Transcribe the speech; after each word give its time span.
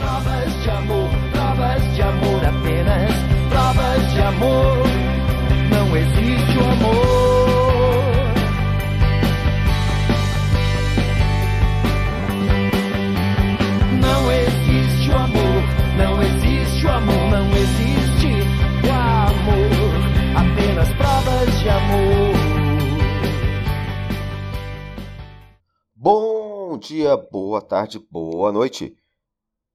Provas 0.00 0.62
de 0.62 0.70
amor, 0.70 1.10
provas 1.30 1.94
de 1.94 2.02
amor 2.02 2.44
apenas. 2.44 3.12
Provas 3.50 4.12
de 4.12 4.20
amor, 4.20 4.86
não 5.70 5.96
existe 5.96 6.58
o 6.58 6.64
amor. 6.64 8.00
Não 14.00 14.32
existe 14.32 15.10
o 15.10 15.16
amor, 15.16 15.62
não 15.98 16.22
existe 16.22 16.86
o 16.86 16.90
amor, 16.90 17.30
não 17.30 17.50
existe 17.52 18.26
o 18.86 18.90
amor. 18.90 19.90
Apenas 20.34 20.88
provas 20.94 21.60
de 21.60 21.68
amor. 21.68 22.34
Bom 25.94 26.78
dia, 26.78 27.16
boa 27.30 27.60
tarde, 27.60 28.00
boa 28.10 28.50
noite. 28.50 28.96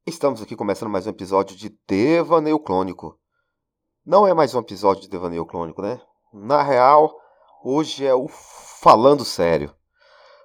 Estamos 0.07 0.39
aqui 0.39 0.55
começando 0.55 0.91
mais 0.91 1.07
um 1.07 1.09
episódio 1.09 1.57
de 1.57 1.75
Devaneio 1.87 2.59
Clônico. 2.59 3.19
Não 4.05 4.27
é 4.27 4.35
mais 4.35 4.53
um 4.53 4.59
episódio 4.59 5.01
de 5.01 5.09
Devaneio 5.09 5.47
Clônico, 5.47 5.81
né? 5.81 5.99
Na 6.31 6.61
real, 6.61 7.11
hoje 7.63 8.05
é 8.05 8.13
o 8.13 8.27
Falando 8.27 9.25
Sério. 9.25 9.75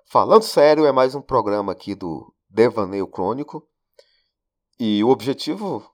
Falando 0.06 0.44
Sério 0.44 0.86
é 0.86 0.92
mais 0.92 1.14
um 1.14 1.20
programa 1.20 1.72
aqui 1.72 1.94
do 1.94 2.34
Devaneio 2.48 3.06
Clônico. 3.06 3.62
E 4.78 5.04
o 5.04 5.10
objetivo 5.10 5.86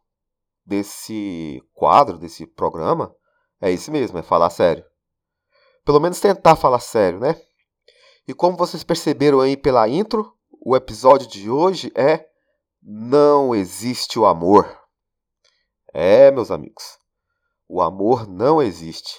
desse 0.64 1.60
quadro, 1.74 2.18
desse 2.18 2.46
programa, 2.46 3.12
é 3.60 3.72
esse 3.72 3.90
mesmo, 3.90 4.16
é 4.16 4.22
falar 4.22 4.50
sério. 4.50 4.84
Pelo 5.84 5.98
menos 5.98 6.20
tentar 6.20 6.54
falar 6.54 6.78
sério, 6.78 7.18
né? 7.18 7.34
E 8.28 8.32
como 8.32 8.56
vocês 8.56 8.84
perceberam 8.84 9.40
aí 9.40 9.56
pela 9.56 9.88
intro, 9.88 10.32
o 10.64 10.76
episódio 10.76 11.26
de 11.26 11.50
hoje 11.50 11.90
é 11.96 12.28
Não 12.88 13.52
existe 13.52 14.16
o 14.16 14.24
amor. 14.24 14.80
É, 15.92 16.30
meus 16.30 16.52
amigos, 16.52 16.96
o 17.68 17.82
amor 17.82 18.28
não 18.28 18.62
existe. 18.62 19.18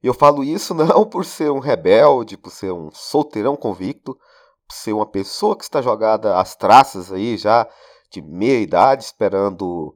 E 0.00 0.06
eu 0.06 0.14
falo 0.14 0.44
isso 0.44 0.72
não 0.78 1.04
por 1.04 1.24
ser 1.24 1.50
um 1.50 1.58
rebelde, 1.58 2.36
por 2.36 2.52
ser 2.52 2.72
um 2.72 2.92
solteirão 2.92 3.56
convicto, 3.56 4.14
por 4.14 4.76
ser 4.76 4.92
uma 4.92 5.10
pessoa 5.10 5.56
que 5.56 5.64
está 5.64 5.82
jogada 5.82 6.38
às 6.38 6.54
traças 6.54 7.10
aí 7.10 7.36
já 7.36 7.68
de 8.12 8.22
meia 8.22 8.60
idade, 8.60 9.02
esperando 9.02 9.92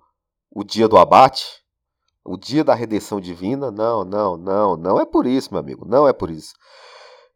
o 0.50 0.64
dia 0.64 0.88
do 0.88 0.98
abate, 0.98 1.46
o 2.24 2.36
dia 2.36 2.64
da 2.64 2.74
redenção 2.74 3.20
divina. 3.20 3.70
Não, 3.70 4.04
não, 4.04 4.36
não, 4.36 4.76
não 4.76 5.00
é 5.00 5.06
por 5.06 5.24
isso, 5.24 5.52
meu 5.52 5.60
amigo, 5.60 5.86
não 5.86 6.08
é 6.08 6.12
por 6.12 6.30
isso. 6.30 6.52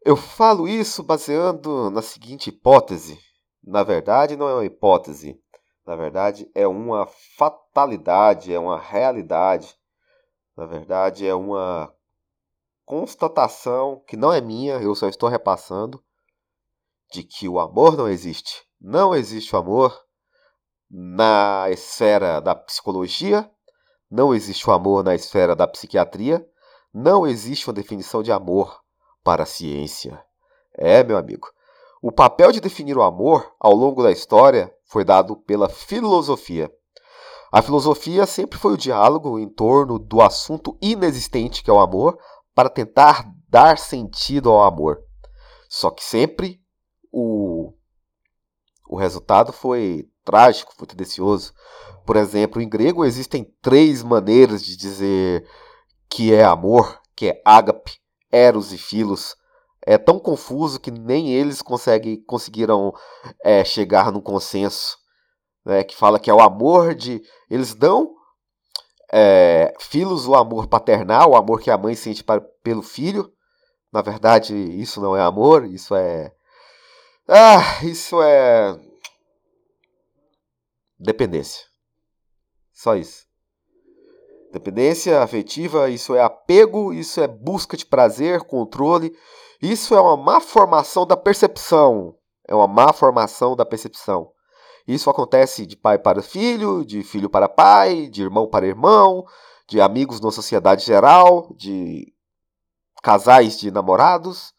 Eu 0.03 0.17
falo 0.17 0.67
isso 0.67 1.01
baseando 1.01 1.89
na 1.89 2.01
seguinte 2.01 2.49
hipótese. 2.49 3.17
Na 3.63 3.81
verdade, 3.81 4.35
não 4.35 4.49
é 4.49 4.55
uma 4.55 4.65
hipótese. 4.65 5.41
Na 5.85 5.95
verdade, 5.95 6.49
é 6.55 6.65
uma 6.65 7.05
fatalidade, 7.37 8.53
é 8.53 8.59
uma 8.59 8.79
realidade. 8.79 9.75
Na 10.55 10.65
verdade, 10.65 11.27
é 11.27 11.35
uma 11.35 11.93
constatação 12.85 14.01
que 14.07 14.15
não 14.15 14.31
é 14.31 14.39
minha, 14.39 14.75
eu 14.75 14.95
só 14.95 15.07
estou 15.07 15.29
repassando, 15.29 16.03
de 17.11 17.23
que 17.23 17.47
o 17.47 17.59
amor 17.59 17.97
não 17.97 18.07
existe. 18.07 18.63
Não 18.79 19.13
existe 19.13 19.55
o 19.55 19.59
amor 19.59 19.97
na 20.89 21.67
esfera 21.69 22.39
da 22.39 22.53
psicologia, 22.53 23.49
não 24.09 24.33
existe 24.33 24.69
o 24.69 24.73
amor 24.73 25.03
na 25.03 25.15
esfera 25.15 25.55
da 25.55 25.67
psiquiatria, 25.67 26.47
não 26.93 27.25
existe 27.25 27.67
uma 27.67 27.73
definição 27.73 28.21
de 28.21 28.31
amor 28.31 28.81
para 29.23 29.43
a 29.43 29.47
ciência. 29.47 30.23
É, 30.75 31.03
meu 31.03 31.17
amigo, 31.17 31.47
o 32.01 32.11
papel 32.11 32.51
de 32.51 32.59
definir 32.59 32.97
o 32.97 33.01
amor 33.01 33.55
ao 33.59 33.73
longo 33.73 34.03
da 34.03 34.11
história 34.11 34.73
foi 34.93 35.03
dado 35.03 35.35
pela 35.35 35.67
filosofia. 35.67 36.71
A 37.51 37.63
filosofia 37.63 38.27
sempre 38.27 38.59
foi 38.59 38.73
o 38.73 38.77
diálogo 38.77 39.39
em 39.39 39.49
torno 39.49 39.97
do 39.97 40.21
assunto 40.21 40.77
inexistente 40.79 41.63
que 41.63 41.69
é 41.71 41.73
o 41.73 41.79
amor, 41.79 42.15
para 42.53 42.69
tentar 42.69 43.25
dar 43.49 43.79
sentido 43.79 44.51
ao 44.51 44.63
amor. 44.63 44.99
Só 45.67 45.89
que 45.89 46.03
sempre 46.03 46.61
o, 47.11 47.73
o 48.87 48.95
resultado 48.95 49.51
foi 49.51 50.07
trágico, 50.23 50.73
foi 50.77 50.85
tendencioso. 50.85 51.53
Por 52.05 52.15
exemplo, 52.15 52.61
em 52.61 52.69
grego 52.69 53.03
existem 53.03 53.51
três 53.63 54.03
maneiras 54.03 54.63
de 54.63 54.77
dizer 54.77 55.47
que 56.07 56.31
é 56.31 56.43
amor, 56.43 57.01
que 57.15 57.29
é 57.29 57.41
ágape, 57.43 57.99
eros 58.31 58.71
e 58.71 58.77
filos. 58.77 59.35
É 59.85 59.97
tão 59.97 60.19
confuso 60.19 60.79
que 60.79 60.91
nem 60.91 61.33
eles 61.33 61.61
conseguem, 61.61 62.21
conseguiram 62.23 62.93
é, 63.43 63.63
chegar 63.63 64.11
num 64.11 64.21
consenso. 64.21 64.97
Né, 65.65 65.83
que 65.83 65.95
fala 65.95 66.19
que 66.19 66.29
é 66.29 66.33
o 66.33 66.41
amor 66.41 66.93
de. 66.93 67.21
Eles 67.49 67.73
dão 67.73 68.13
é, 69.11 69.73
filos 69.79 70.27
o 70.27 70.35
amor 70.35 70.67
paternal, 70.67 71.31
o 71.31 71.35
amor 71.35 71.61
que 71.61 71.69
a 71.69 71.77
mãe 71.77 71.95
sente 71.95 72.23
para, 72.23 72.41
pelo 72.63 72.81
filho. 72.81 73.31
Na 73.91 74.01
verdade, 74.01 74.55
isso 74.55 74.99
não 74.99 75.15
é 75.15 75.21
amor, 75.21 75.65
isso 75.65 75.95
é. 75.95 76.33
Ah, 77.27 77.79
isso 77.83 78.21
é 78.21 78.75
dependência. 80.99 81.63
Só 82.71 82.95
isso. 82.95 83.25
Dependência 84.51 85.21
afetiva, 85.21 85.89
isso 85.89 86.15
é 86.15 86.21
apego, 86.21 86.93
isso 86.93 87.21
é 87.21 87.27
busca 87.27 87.77
de 87.77 87.85
prazer, 87.85 88.41
controle. 88.41 89.15
Isso 89.63 89.95
é 89.95 90.01
uma 90.01 90.17
má 90.17 90.41
formação 90.41 91.07
da 91.07 91.15
percepção. 91.15 92.17
É 92.45 92.53
uma 92.53 92.67
má 92.67 92.91
formação 92.91 93.55
da 93.55 93.65
percepção. 93.65 94.29
Isso 94.85 95.09
acontece 95.09 95.65
de 95.65 95.77
pai 95.77 95.97
para 95.97 96.21
filho, 96.21 96.83
de 96.83 97.01
filho 97.01 97.29
para 97.29 97.47
pai, 97.47 98.09
de 98.09 98.21
irmão 98.21 98.45
para 98.45 98.67
irmão, 98.67 99.23
de 99.69 99.79
amigos 99.79 100.19
na 100.19 100.31
sociedade 100.31 100.85
geral, 100.85 101.55
de 101.55 102.13
casais 103.01 103.57
de 103.57 103.71
namorados, 103.71 104.53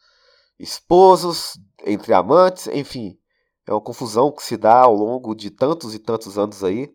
esposos, 0.59 1.59
entre 1.85 2.15
amantes, 2.15 2.67
enfim. 2.69 3.19
É 3.67 3.73
uma 3.73 3.83
confusão 3.83 4.33
que 4.33 4.43
se 4.43 4.57
dá 4.57 4.81
ao 4.81 4.95
longo 4.95 5.35
de 5.35 5.51
tantos 5.51 5.95
e 5.95 5.99
tantos 5.99 6.39
anos 6.39 6.65
aí. 6.65 6.91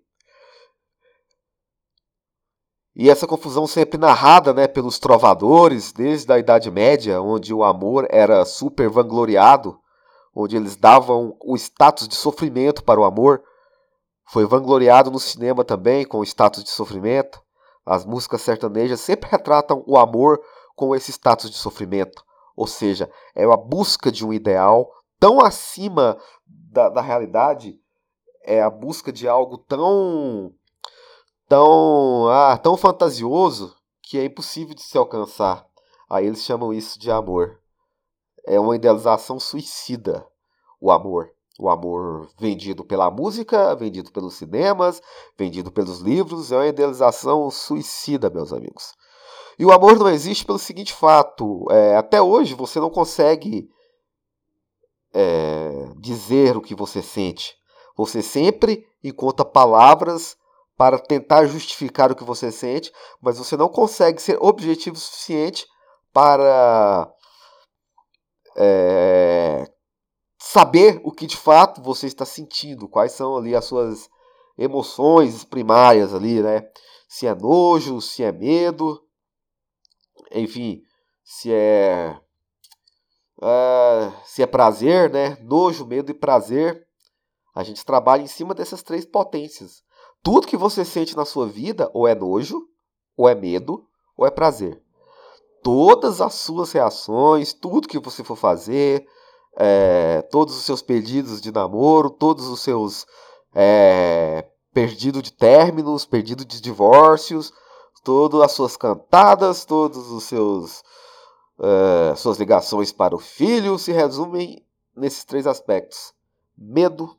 E 3.02 3.10
essa 3.10 3.26
confusão 3.26 3.66
sempre 3.66 3.98
narrada 3.98 4.54
né, 4.54 4.68
pelos 4.68 5.00
trovadores, 5.00 5.94
desde 5.94 6.30
a 6.34 6.38
Idade 6.38 6.70
Média, 6.70 7.22
onde 7.22 7.54
o 7.54 7.64
amor 7.64 8.06
era 8.10 8.44
super 8.44 8.90
vangloriado, 8.90 9.80
onde 10.36 10.58
eles 10.58 10.76
davam 10.76 11.34
o 11.42 11.56
status 11.56 12.10
de 12.10 12.16
sofrimento 12.16 12.84
para 12.84 13.00
o 13.00 13.06
amor. 13.06 13.42
Foi 14.28 14.46
vangloriado 14.46 15.10
no 15.10 15.18
cinema 15.18 15.64
também, 15.64 16.06
com 16.06 16.20
o 16.20 16.26
status 16.26 16.62
de 16.62 16.72
sofrimento. 16.72 17.42
As 17.86 18.04
músicas 18.04 18.42
sertanejas 18.42 19.00
sempre 19.00 19.30
retratam 19.32 19.82
o 19.88 19.98
amor 19.98 20.38
com 20.76 20.94
esse 20.94 21.10
status 21.14 21.50
de 21.50 21.56
sofrimento. 21.56 22.22
Ou 22.54 22.68
seja, 22.68 23.10
é 23.34 23.46
a 23.46 23.56
busca 23.56 24.12
de 24.12 24.26
um 24.26 24.34
ideal 24.34 24.92
tão 25.18 25.40
acima 25.40 26.18
da, 26.46 26.90
da 26.90 27.00
realidade, 27.00 27.80
é 28.44 28.62
a 28.62 28.70
busca 28.70 29.10
de 29.10 29.26
algo 29.26 29.58
tão 29.58 30.54
tão 31.50 32.30
ah, 32.30 32.58
tão 32.58 32.78
fantasioso 32.78 33.76
que 34.04 34.18
é 34.18 34.26
impossível 34.26 34.76
de 34.76 34.84
se 34.84 34.98
alcançar. 34.98 35.68
Aí 36.10 36.26
eles 36.26 36.44
chamam 36.44 36.74
isso 36.74 37.00
de 37.00 37.12
amor. 37.12 37.60
É 38.46 38.60
uma 38.60 38.76
idealização 38.76 39.40
suicida, 39.40 40.26
o 40.80 40.92
amor. 40.92 41.32
O 41.60 41.70
amor 41.70 42.30
vendido 42.40 42.86
pela 42.86 43.12
música, 43.12 43.76
vendido 43.76 44.12
pelos 44.14 44.36
cinemas, 44.36 45.02
vendido 45.38 45.70
pelos 45.70 46.00
livros, 46.00 46.54
é 46.54 46.56
uma 46.56 46.68
idealização 46.68 47.52
suicida, 47.52 48.30
meus 48.30 48.54
amigos. 48.54 48.94
E 49.58 49.66
o 49.66 49.72
amor 49.74 50.00
não 50.00 50.08
existe 50.10 50.46
pelo 50.46 50.58
seguinte 50.58 50.94
fato: 50.94 51.66
é, 51.70 51.98
até 51.98 52.22
hoje 52.22 52.56
você 52.56 52.80
não 52.80 52.90
consegue 52.90 53.70
é, 55.14 55.92
dizer 55.98 56.56
o 56.56 56.62
que 56.62 56.74
você 56.74 57.02
sente. 57.02 57.58
Você 57.98 58.22
sempre 58.22 58.88
encontra 59.04 59.44
palavras 59.44 60.38
para 60.80 60.98
tentar 60.98 61.46
justificar 61.46 62.10
o 62.10 62.16
que 62.16 62.24
você 62.24 62.54
sente, 62.54 62.90
mas 63.22 63.38
você 63.38 63.58
não 63.58 63.68
consegue 63.68 64.22
ser 64.22 64.38
objetivo 64.42 64.96
o 64.96 65.00
suficiente 65.00 65.68
para 66.14 67.14
é, 68.56 69.70
saber 70.40 71.02
o 71.04 71.12
que 71.12 71.28
de 71.28 71.36
fato 71.36 71.82
você 71.82 72.08
está 72.08 72.24
sentindo, 72.24 72.88
quais 72.88 73.12
são 73.12 73.36
ali 73.36 73.54
as 73.54 73.66
suas 73.66 74.10
emoções 74.58 75.44
primárias 75.44 76.14
ali, 76.14 76.42
né? 76.42 76.66
Se 77.10 77.28
é 77.28 77.36
nojo, 77.36 78.00
se 78.00 78.24
é 78.24 78.32
medo, 78.32 79.06
enfim, 80.32 80.82
se 81.26 81.52
é 81.52 82.18
uh, 83.42 84.14
se 84.24 84.42
é 84.42 84.48
prazer, 84.48 85.12
né? 85.12 85.38
Nojo, 85.42 85.86
medo 85.86 86.10
e 86.10 86.14
prazer. 86.14 86.88
A 87.54 87.64
gente 87.64 87.84
trabalha 87.84 88.22
em 88.22 88.28
cima 88.28 88.54
dessas 88.54 88.82
três 88.82 89.04
potências. 89.06 89.84
Tudo 90.24 90.48
que 90.48 90.58
você 90.58 90.84
sente 90.84 91.16
na 91.16 91.26
sua 91.26 91.48
vida 91.48 91.90
ou 91.94 92.08
é 92.08 92.16
nojo, 92.16 92.68
ou 93.16 93.28
é 93.28 93.36
medo, 93.36 93.86
ou 94.16 94.26
é 94.26 94.32
prazer. 94.32 94.82
Todas 95.64 96.22
as 96.22 96.36
suas 96.36 96.72
reações, 96.72 97.54
tudo 97.54 97.88
que 97.88 98.00
você 98.00 98.24
for 98.24 98.36
fazer, 98.36 99.06
é, 99.58 100.22
todos 100.32 100.56
os 100.56 100.64
seus 100.64 100.82
pedidos 100.82 101.42
de 101.42 101.52
namoro, 101.52 102.10
todos 102.10 102.48
os 102.48 102.62
seus 102.62 103.06
é, 103.54 104.46
de 104.74 105.34
términos, 105.34 106.06
perdido 106.06 106.46
de 106.46 106.62
divórcios, 106.62 107.52
todas 108.04 108.42
as 108.42 108.52
suas 108.54 108.78
cantadas, 108.78 109.66
todos 109.66 110.10
os 110.12 110.24
seus 110.24 110.84
uh, 111.60 112.16
suas 112.16 112.38
ligações 112.38 112.92
para 112.92 113.16
o 113.16 113.20
filho 113.20 113.78
se 113.78 113.92
resumem 113.92 114.66
nesses 114.96 115.26
três 115.26 115.46
aspectos: 115.46 116.14
medo, 116.58 117.16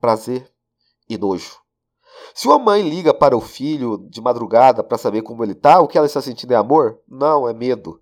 prazer 0.00 0.50
e 1.08 1.16
nojo. 1.16 1.63
Se 2.34 2.48
uma 2.48 2.58
mãe 2.58 2.82
liga 2.82 3.14
para 3.14 3.36
o 3.36 3.40
filho 3.40 3.96
de 4.10 4.20
madrugada 4.20 4.82
para 4.82 4.98
saber 4.98 5.22
como 5.22 5.44
ele 5.44 5.52
está, 5.52 5.78
o 5.78 5.86
que 5.86 5.96
ela 5.96 6.08
está 6.08 6.20
sentindo 6.20 6.52
é 6.52 6.56
amor? 6.56 6.98
Não, 7.08 7.48
é 7.48 7.54
medo. 7.54 8.00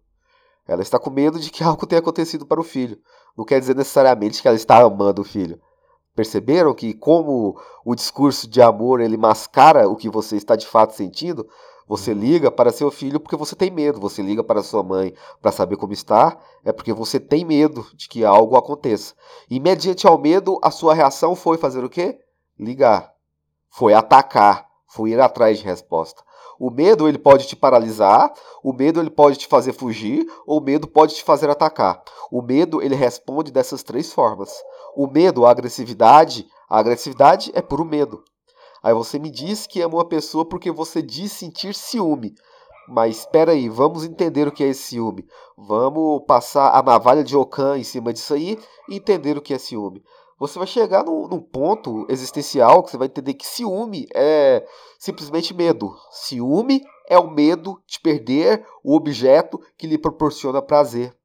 Ela 0.66 0.80
está 0.80 0.98
com 0.98 1.10
medo 1.10 1.38
de 1.38 1.50
que 1.50 1.62
algo 1.62 1.86
tenha 1.86 1.98
acontecido 1.98 2.46
para 2.46 2.58
o 2.58 2.64
filho. 2.64 2.98
Não 3.36 3.44
quer 3.44 3.60
dizer 3.60 3.76
necessariamente 3.76 4.40
que 4.40 4.48
ela 4.48 4.56
está 4.56 4.80
amando 4.80 5.20
o 5.20 5.24
filho. 5.24 5.60
Perceberam 6.16 6.72
que 6.72 6.94
como 6.94 7.60
o 7.84 7.94
discurso 7.94 8.48
de 8.48 8.62
amor 8.62 9.02
ele 9.02 9.18
mascara 9.18 9.86
o 9.86 9.96
que 9.96 10.08
você 10.08 10.36
está 10.36 10.56
de 10.56 10.66
fato 10.66 10.94
sentindo? 10.94 11.46
Você 11.86 12.14
liga 12.14 12.50
para 12.50 12.72
seu 12.72 12.90
filho 12.90 13.20
porque 13.20 13.36
você 13.36 13.54
tem 13.54 13.70
medo. 13.70 14.00
Você 14.00 14.22
liga 14.22 14.42
para 14.42 14.62
sua 14.62 14.82
mãe 14.82 15.12
para 15.42 15.52
saber 15.52 15.76
como 15.76 15.92
está, 15.92 16.38
é 16.64 16.72
porque 16.72 16.94
você 16.94 17.20
tem 17.20 17.44
medo 17.44 17.86
de 17.94 18.08
que 18.08 18.24
algo 18.24 18.56
aconteça. 18.56 19.14
E 19.50 19.60
mediante 19.60 20.06
ao 20.06 20.16
medo, 20.16 20.58
a 20.62 20.70
sua 20.70 20.94
reação 20.94 21.36
foi 21.36 21.58
fazer 21.58 21.84
o 21.84 21.90
quê? 21.90 22.18
Ligar. 22.58 23.11
Foi 23.74 23.94
atacar, 23.94 24.68
foi 24.86 25.10
ir 25.12 25.20
atrás 25.20 25.58
de 25.58 25.64
resposta. 25.64 26.22
O 26.60 26.70
medo 26.70 27.08
ele 27.08 27.16
pode 27.16 27.46
te 27.46 27.56
paralisar, 27.56 28.30
o 28.62 28.70
medo 28.70 29.00
ele 29.00 29.08
pode 29.08 29.38
te 29.38 29.46
fazer 29.46 29.72
fugir, 29.72 30.26
ou 30.46 30.60
o 30.60 30.62
medo 30.62 30.86
pode 30.86 31.14
te 31.14 31.24
fazer 31.24 31.48
atacar. 31.48 32.02
O 32.30 32.42
medo 32.42 32.82
ele 32.82 32.94
responde 32.94 33.50
dessas 33.50 33.82
três 33.82 34.12
formas. 34.12 34.52
O 34.94 35.06
medo, 35.06 35.46
a 35.46 35.50
agressividade, 35.50 36.46
a 36.68 36.78
agressividade 36.78 37.50
é 37.54 37.62
puro 37.62 37.82
medo. 37.82 38.22
Aí 38.82 38.92
você 38.92 39.18
me 39.18 39.30
diz 39.30 39.66
que 39.66 39.80
ama 39.80 39.94
uma 39.94 40.08
pessoa 40.08 40.44
porque 40.44 40.70
você 40.70 41.00
diz 41.00 41.32
sentir 41.32 41.74
ciúme. 41.74 42.34
Mas 42.86 43.20
espera 43.20 43.52
aí, 43.52 43.70
vamos 43.70 44.04
entender 44.04 44.46
o 44.46 44.52
que 44.52 44.62
é 44.62 44.68
esse 44.68 44.82
ciúme. 44.82 45.24
Vamos 45.56 46.24
passar 46.26 46.76
a 46.76 46.82
navalha 46.82 47.24
de 47.24 47.34
Ocã 47.34 47.78
em 47.78 47.84
cima 47.84 48.12
disso 48.12 48.34
aí 48.34 48.58
e 48.90 48.96
entender 48.96 49.38
o 49.38 49.40
que 49.40 49.54
é 49.54 49.58
ciúme 49.58 50.02
você 50.42 50.58
vai 50.58 50.66
chegar 50.66 51.04
num, 51.04 51.28
num, 51.28 51.40
ponto 51.40 52.04
existencial 52.08 52.82
que 52.82 52.90
você 52.90 52.96
vai 52.96 53.06
entender 53.06 53.34
que 53.34 53.46
ciúme 53.46 54.08
é 54.12 54.66
simplesmente 54.98 55.54
medo. 55.54 55.94
Ciúme 56.10 56.82
é 57.08 57.16
o 57.16 57.30
medo 57.30 57.80
de 57.86 58.00
perder 58.00 58.66
o 58.82 58.96
objeto 58.96 59.60
que 59.78 59.86
lhe 59.86 59.96
proporciona 59.96 60.60
prazer. 60.60 61.16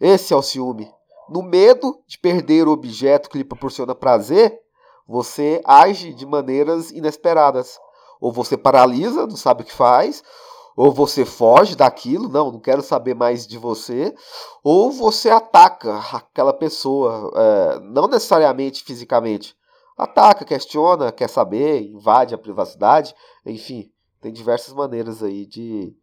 Esse 0.00 0.32
é 0.32 0.36
o 0.36 0.40
ciúme. 0.40 0.90
No 1.28 1.42
medo 1.42 2.02
de 2.06 2.18
perder 2.18 2.66
o 2.66 2.72
objeto 2.72 3.28
que 3.28 3.36
lhe 3.36 3.44
proporciona 3.44 3.94
prazer, 3.94 4.58
você 5.06 5.60
age 5.62 6.14
de 6.14 6.24
maneiras 6.24 6.90
inesperadas. 6.90 7.78
Ou 8.22 8.32
você 8.32 8.56
paralisa, 8.56 9.26
não 9.26 9.36
sabe 9.36 9.64
o 9.64 9.66
que 9.66 9.72
faz, 9.72 10.24
ou 10.82 10.90
você 10.90 11.26
foge 11.26 11.76
daquilo, 11.76 12.26
não, 12.26 12.52
não 12.52 12.58
quero 12.58 12.80
saber 12.80 13.14
mais 13.14 13.46
de 13.46 13.58
você, 13.58 14.14
ou 14.64 14.90
você 14.90 15.28
ataca 15.28 15.98
aquela 16.10 16.54
pessoa, 16.54 17.30
é, 17.36 17.80
não 17.80 18.08
necessariamente 18.08 18.82
fisicamente. 18.82 19.54
Ataca, 19.94 20.42
questiona, 20.42 21.12
quer 21.12 21.28
saber, 21.28 21.82
invade 21.82 22.34
a 22.34 22.38
privacidade, 22.38 23.14
enfim, 23.44 23.92
tem 24.22 24.32
diversas 24.32 24.72
maneiras 24.72 25.22
aí 25.22 25.44
de, 25.44 25.94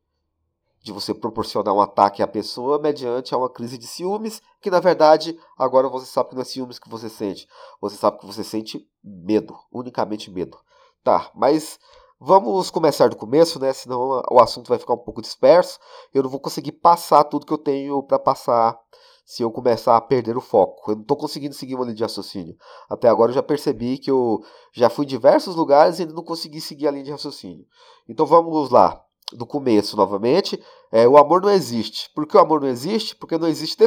de 0.83 0.91
você 0.91 1.11
proporcionar 1.11 1.73
um 1.73 1.81
ataque 1.81 2.21
à 2.21 2.27
pessoa 2.27 2.77
mediante 2.77 3.33
uma 3.33 3.49
crise 3.49 3.79
de 3.79 3.87
ciúmes, 3.87 4.43
que 4.61 4.69
na 4.69 4.79
verdade 4.79 5.35
agora 5.57 5.89
você 5.89 6.05
sabe 6.05 6.29
que 6.29 6.35
não 6.35 6.43
é 6.43 6.45
ciúmes 6.45 6.77
que 6.77 6.87
você 6.87 7.09
sente, 7.09 7.47
você 7.81 7.95
sabe 7.95 8.19
que 8.19 8.27
você 8.27 8.43
sente 8.43 8.87
medo, 9.03 9.57
unicamente 9.71 10.29
medo. 10.29 10.55
Tá, 11.03 11.31
mas 11.33 11.79
Vamos 12.19 12.71
começar 12.71 13.09
do 13.09 13.15
começo, 13.15 13.59
né? 13.59 13.71
Senão 13.73 14.23
o 14.31 14.39
assunto 14.39 14.69
vai 14.69 14.79
ficar 14.79 14.93
um 14.93 14.97
pouco 14.97 15.21
disperso. 15.21 15.79
Eu 16.11 16.23
não 16.23 16.29
vou 16.29 16.39
conseguir 16.39 16.71
passar 16.71 17.23
tudo 17.23 17.45
que 17.45 17.53
eu 17.53 17.59
tenho 17.59 18.01
para 18.01 18.17
passar 18.17 18.75
se 19.23 19.43
eu 19.43 19.51
começar 19.51 19.95
a 19.95 20.01
perder 20.01 20.35
o 20.35 20.41
foco. 20.41 20.89
Eu 20.89 20.95
não 20.95 21.01
estou 21.03 21.15
conseguindo 21.15 21.53
seguir 21.53 21.75
uma 21.75 21.83
linha 21.83 21.95
de 21.95 22.01
raciocínio. 22.01 22.55
Até 22.89 23.07
agora 23.07 23.29
eu 23.29 23.35
já 23.35 23.43
percebi 23.43 23.99
que 23.99 24.09
eu 24.09 24.41
já 24.73 24.89
fui 24.89 25.05
em 25.05 25.09
diversos 25.09 25.55
lugares 25.55 25.99
e 25.99 26.05
não 26.07 26.23
consegui 26.23 26.59
seguir 26.59 26.87
a 26.87 26.91
linha 26.91 27.03
de 27.03 27.11
raciocínio. 27.11 27.67
Então 28.09 28.25
vamos 28.25 28.71
lá, 28.71 29.03
do 29.33 29.45
começo 29.45 29.97
novamente. 29.97 30.61
É, 30.91 31.07
o 31.07 31.17
amor 31.17 31.41
não 31.41 31.49
existe. 31.49 32.09
Por 32.13 32.25
que 32.25 32.37
o 32.37 32.39
amor 32.39 32.61
não 32.61 32.67
existe? 32.67 33.15
Porque 33.15 33.37
não 33.37 33.47
existe 33.47 33.77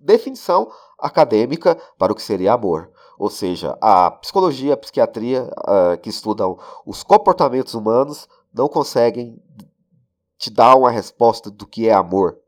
definição 0.00 0.70
acadêmica 0.98 1.76
para 1.98 2.12
o 2.12 2.16
que 2.16 2.22
seria 2.22 2.52
amor 2.52 2.90
ou 3.18 3.30
seja, 3.30 3.76
a 3.80 4.10
psicologia, 4.10 4.74
a 4.74 4.76
psiquiatria 4.76 5.44
uh, 5.44 5.98
que 6.00 6.10
estudam 6.10 6.58
os 6.84 7.02
comportamentos 7.02 7.74
humanos 7.74 8.28
não 8.52 8.68
conseguem 8.68 9.42
te 10.38 10.50
dar 10.50 10.76
uma 10.76 10.90
resposta 10.90 11.50
do 11.50 11.66
que 11.66 11.88
é 11.88 11.92
amor. 11.92 12.38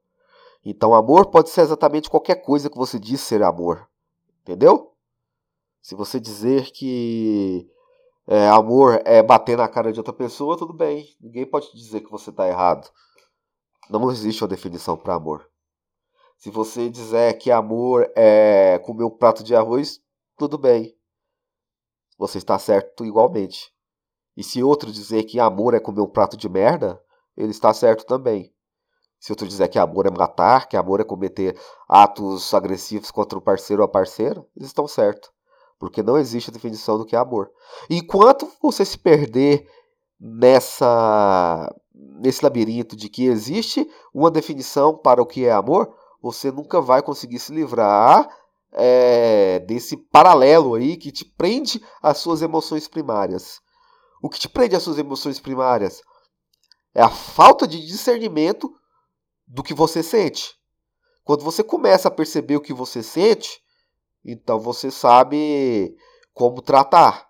Então, 0.65 0.95
amor 0.95 1.27
pode 1.27 1.49
ser 1.49 1.63
exatamente 1.63 2.11
qualquer 2.11 2.37
coisa 2.37 2.69
que 2.69 2.77
você 2.77 2.99
diz 2.99 3.21
ser 3.21 3.43
amor. 3.43 3.89
Entendeu? 4.43 4.93
Se 5.81 5.95
você 5.95 6.21
dizer 6.21 6.71
que 6.71 7.67
é, 8.31 8.47
amor 8.47 9.01
é 9.07 9.23
bater 9.23 9.57
na 9.57 9.67
cara 9.67 9.91
de 9.91 9.99
outra 9.99 10.13
pessoa, 10.13 10.59
tudo 10.59 10.75
bem. 10.75 11.17
Ninguém 11.19 11.47
pode 11.47 11.73
dizer 11.73 12.03
que 12.03 12.11
você 12.11 12.29
está 12.29 12.47
errado. 12.47 12.87
Não 13.89 14.11
existe 14.11 14.43
uma 14.45 14.49
definição 14.49 14.99
para 14.99 15.15
amor. 15.15 15.49
Se 16.37 16.51
você 16.51 16.91
dizer 16.91 17.39
que 17.39 17.51
amor 17.51 18.07
é 18.15 18.79
comer 18.81 19.05
um 19.05 19.11
prato 19.11 19.43
de 19.43 19.57
arroz, 19.57 20.03
tudo 20.37 20.59
bem. 20.59 20.95
Você 22.19 22.37
está 22.37 22.59
certo 22.59 23.03
igualmente. 23.03 23.73
E 24.37 24.45
se 24.45 24.63
outro 24.63 24.93
dizer 24.93 25.25
que 25.25 25.41
amor 25.41 25.73
é 25.73 25.81
comer 25.81 26.03
um 26.03 26.11
prato 26.11 26.37
de 26.37 26.51
merda, 26.51 27.03
ele 27.35 27.51
está 27.51 27.73
certo 27.73 28.05
também. 28.05 28.55
Se 29.19 29.33
outro 29.33 29.49
dizer 29.49 29.69
que 29.69 29.79
amor 29.79 30.07
é 30.07 30.11
matar, 30.11 30.69
que 30.69 30.77
amor 30.77 31.01
é 31.01 31.05
cometer 31.05 31.59
atos 31.89 32.53
agressivos 32.53 33.11
contra 33.11 33.39
o 33.39 33.43
parceiro 33.43 33.81
ou 33.81 33.87
a 33.87 33.91
parceira, 33.91 34.45
eles 34.55 34.69
estão 34.69 34.87
certos. 34.87 35.31
Porque 35.79 36.03
não 36.03 36.19
existe 36.19 36.51
a 36.51 36.53
definição 36.53 36.99
do 36.99 37.05
que 37.05 37.15
é 37.15 37.19
amor. 37.19 37.51
Enquanto 37.89 38.51
você 38.61 38.85
se 38.85 38.99
perder 38.99 39.69
nessa 40.21 41.73
nesse 42.21 42.45
labirinto 42.45 42.97
de 42.97 43.09
que 43.09 43.27
existe 43.27 43.89
uma 44.15 44.31
definição 44.31 44.97
para 44.97 45.23
o 45.23 45.27
que 45.27 45.45
é 45.45 45.53
amor, 45.53 45.93
você 46.23 46.51
nunca 46.51 46.81
vai 46.81 47.03
conseguir 47.03 47.39
se 47.39 47.53
livrar 47.53 48.29
é, 48.73 49.61
desse 49.61 49.97
paralelo 49.97 50.75
aí 50.75 50.97
que 50.97 51.11
te 51.11 51.25
prende 51.25 51.83
às 52.03 52.19
suas 52.19 52.43
emoções 52.43 52.87
primárias. 52.87 53.61
O 54.23 54.29
que 54.29 54.39
te 54.39 54.49
prende 54.49 54.77
às 54.77 54.83
suas 54.83 54.99
emoções 54.99 55.41
primárias 55.41 56.03
é 56.95 57.03
a 57.03 57.11
falta 57.11 57.67
de 57.67 57.85
discernimento 57.85 58.73
do 59.47 59.63
que 59.63 59.75
você 59.75 60.03
sente. 60.03 60.57
Quando 61.25 61.45
você 61.45 61.63
começa 61.63 62.09
a 62.09 62.13
perceber 62.13 62.57
o 62.57 62.61
que 62.61 62.73
você 62.73 63.03
sente, 63.03 63.61
então 64.33 64.59
você 64.59 64.91
sabe 64.91 65.97
como 66.33 66.63
tratar. 66.63 67.29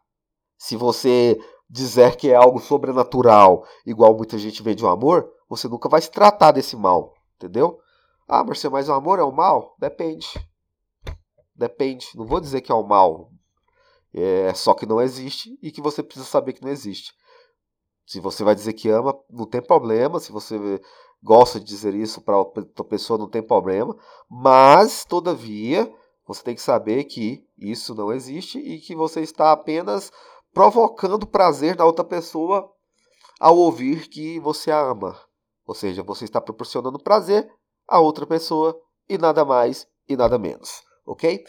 Se 0.56 0.76
você 0.76 1.38
dizer 1.68 2.16
que 2.16 2.30
é 2.30 2.34
algo 2.34 2.58
sobrenatural, 2.58 3.64
igual 3.86 4.16
muita 4.16 4.38
gente 4.38 4.62
vê 4.62 4.74
de 4.74 4.84
um 4.84 4.88
amor, 4.88 5.30
você 5.48 5.68
nunca 5.68 5.88
vai 5.88 6.00
se 6.00 6.10
tratar 6.10 6.52
desse 6.52 6.76
mal, 6.76 7.14
entendeu? 7.36 7.78
Ah, 8.26 8.44
Marcelo, 8.44 8.72
mas 8.72 8.88
o 8.88 8.92
amor 8.92 9.18
é 9.18 9.22
o 9.22 9.32
mal? 9.32 9.74
Depende. 9.78 10.26
Depende. 11.54 12.06
Não 12.14 12.26
vou 12.26 12.40
dizer 12.40 12.60
que 12.60 12.70
é 12.70 12.74
o 12.74 12.86
mal. 12.86 13.30
É 14.12 14.52
só 14.54 14.74
que 14.74 14.86
não 14.86 15.00
existe 15.00 15.58
e 15.62 15.70
que 15.70 15.80
você 15.80 16.02
precisa 16.02 16.26
saber 16.26 16.52
que 16.52 16.62
não 16.62 16.70
existe. 16.70 17.12
Se 18.06 18.20
você 18.20 18.42
vai 18.42 18.54
dizer 18.54 18.72
que 18.72 18.88
ama, 18.88 19.14
não 19.30 19.46
tem 19.46 19.62
problema. 19.62 20.18
Se 20.18 20.32
você 20.32 20.80
gosta 21.22 21.58
de 21.60 21.66
dizer 21.66 21.94
isso 21.94 22.20
para 22.20 22.38
outra 22.38 22.84
pessoa, 22.84 23.18
não 23.18 23.28
tem 23.28 23.42
problema. 23.42 23.96
Mas, 24.28 25.04
todavia, 25.04 25.92
você 26.28 26.44
tem 26.44 26.54
que 26.54 26.60
saber 26.60 27.04
que 27.04 27.44
isso 27.58 27.92
não 27.92 28.12
existe 28.12 28.58
e 28.58 28.78
que 28.78 28.94
você 28.94 29.20
está 29.20 29.50
apenas 29.50 30.12
provocando 30.54 31.26
prazer 31.26 31.76
na 31.76 31.84
outra 31.84 32.04
pessoa 32.04 32.70
ao 33.40 33.56
ouvir 33.56 34.08
que 34.08 34.38
você 34.38 34.70
a 34.70 34.78
ama. 34.78 35.18
Ou 35.66 35.74
seja, 35.74 36.04
você 36.04 36.24
está 36.24 36.40
proporcionando 36.40 37.02
prazer 37.02 37.50
a 37.88 37.98
outra 37.98 38.24
pessoa 38.24 38.80
e 39.08 39.18
nada 39.18 39.44
mais 39.44 39.88
e 40.08 40.16
nada 40.16 40.38
menos 40.38 40.86
ok? 41.08 41.42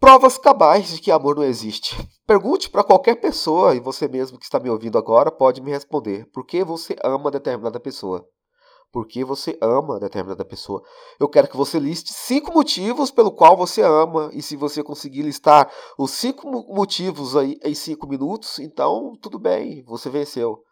Provas 0.00 0.36
cabais 0.36 0.88
de 0.88 1.00
que 1.00 1.10
amor 1.10 1.36
não 1.36 1.44
existe. 1.44 1.96
Pergunte 2.26 2.68
para 2.68 2.84
qualquer 2.84 3.16
pessoa, 3.16 3.74
e 3.74 3.80
você 3.80 4.06
mesmo 4.06 4.38
que 4.38 4.44
está 4.44 4.60
me 4.60 4.70
ouvindo 4.70 4.98
agora 4.98 5.30
pode 5.30 5.60
me 5.60 5.70
responder: 5.70 6.28
por 6.32 6.44
que 6.44 6.62
você 6.62 6.96
ama 7.02 7.30
determinada 7.30 7.80
pessoa? 7.80 8.28
Por 8.90 9.06
que 9.06 9.22
você 9.22 9.58
ama 9.60 10.00
determinada 10.00 10.44
pessoa? 10.44 10.82
Eu 11.20 11.28
quero 11.28 11.48
que 11.48 11.56
você 11.56 11.78
liste 11.78 12.12
cinco 12.12 12.52
motivos 12.52 13.10
pelo 13.10 13.30
qual 13.30 13.56
você 13.56 13.82
ama, 13.82 14.30
e 14.32 14.40
se 14.40 14.56
você 14.56 14.82
conseguir 14.82 15.22
listar 15.22 15.70
os 15.98 16.10
cinco 16.12 16.48
motivos 16.50 17.36
aí 17.36 17.58
em 17.62 17.74
cinco 17.74 18.06
minutos, 18.06 18.58
então 18.58 19.12
tudo 19.20 19.38
bem, 19.38 19.82
você 19.84 20.08
venceu. 20.08 20.64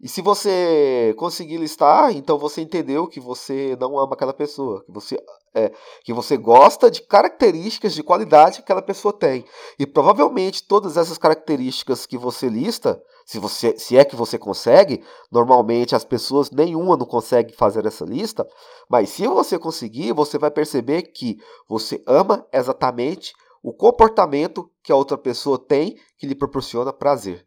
E 0.00 0.08
se 0.08 0.22
você 0.22 1.12
conseguir 1.18 1.56
listar, 1.56 2.14
então 2.16 2.38
você 2.38 2.60
entendeu 2.60 3.08
que 3.08 3.18
você 3.18 3.76
não 3.80 3.98
ama 3.98 4.14
aquela 4.14 4.32
pessoa, 4.32 4.84
que 4.84 4.92
você, 4.92 5.16
é, 5.52 5.72
que 6.04 6.12
você 6.12 6.36
gosta 6.36 6.88
de 6.88 7.02
características 7.02 7.94
de 7.94 8.04
qualidade 8.04 8.58
que 8.58 8.62
aquela 8.62 8.80
pessoa 8.80 9.12
tem. 9.12 9.44
E 9.76 9.84
provavelmente 9.84 10.62
todas 10.62 10.96
essas 10.96 11.18
características 11.18 12.06
que 12.06 12.16
você 12.16 12.48
lista, 12.48 13.02
se, 13.26 13.40
você, 13.40 13.76
se 13.76 13.96
é 13.96 14.04
que 14.04 14.14
você 14.14 14.38
consegue, 14.38 15.02
normalmente 15.32 15.96
as 15.96 16.04
pessoas 16.04 16.48
nenhuma 16.52 16.96
não 16.96 17.04
consegue 17.04 17.52
fazer 17.52 17.84
essa 17.84 18.04
lista, 18.04 18.46
mas 18.88 19.10
se 19.10 19.26
você 19.26 19.58
conseguir, 19.58 20.12
você 20.12 20.38
vai 20.38 20.52
perceber 20.52 21.02
que 21.02 21.38
você 21.68 22.00
ama 22.06 22.46
exatamente 22.52 23.32
o 23.60 23.72
comportamento 23.72 24.70
que 24.80 24.92
a 24.92 24.96
outra 24.96 25.18
pessoa 25.18 25.58
tem 25.58 25.96
que 26.16 26.26
lhe 26.26 26.36
proporciona 26.36 26.92
prazer. 26.92 27.44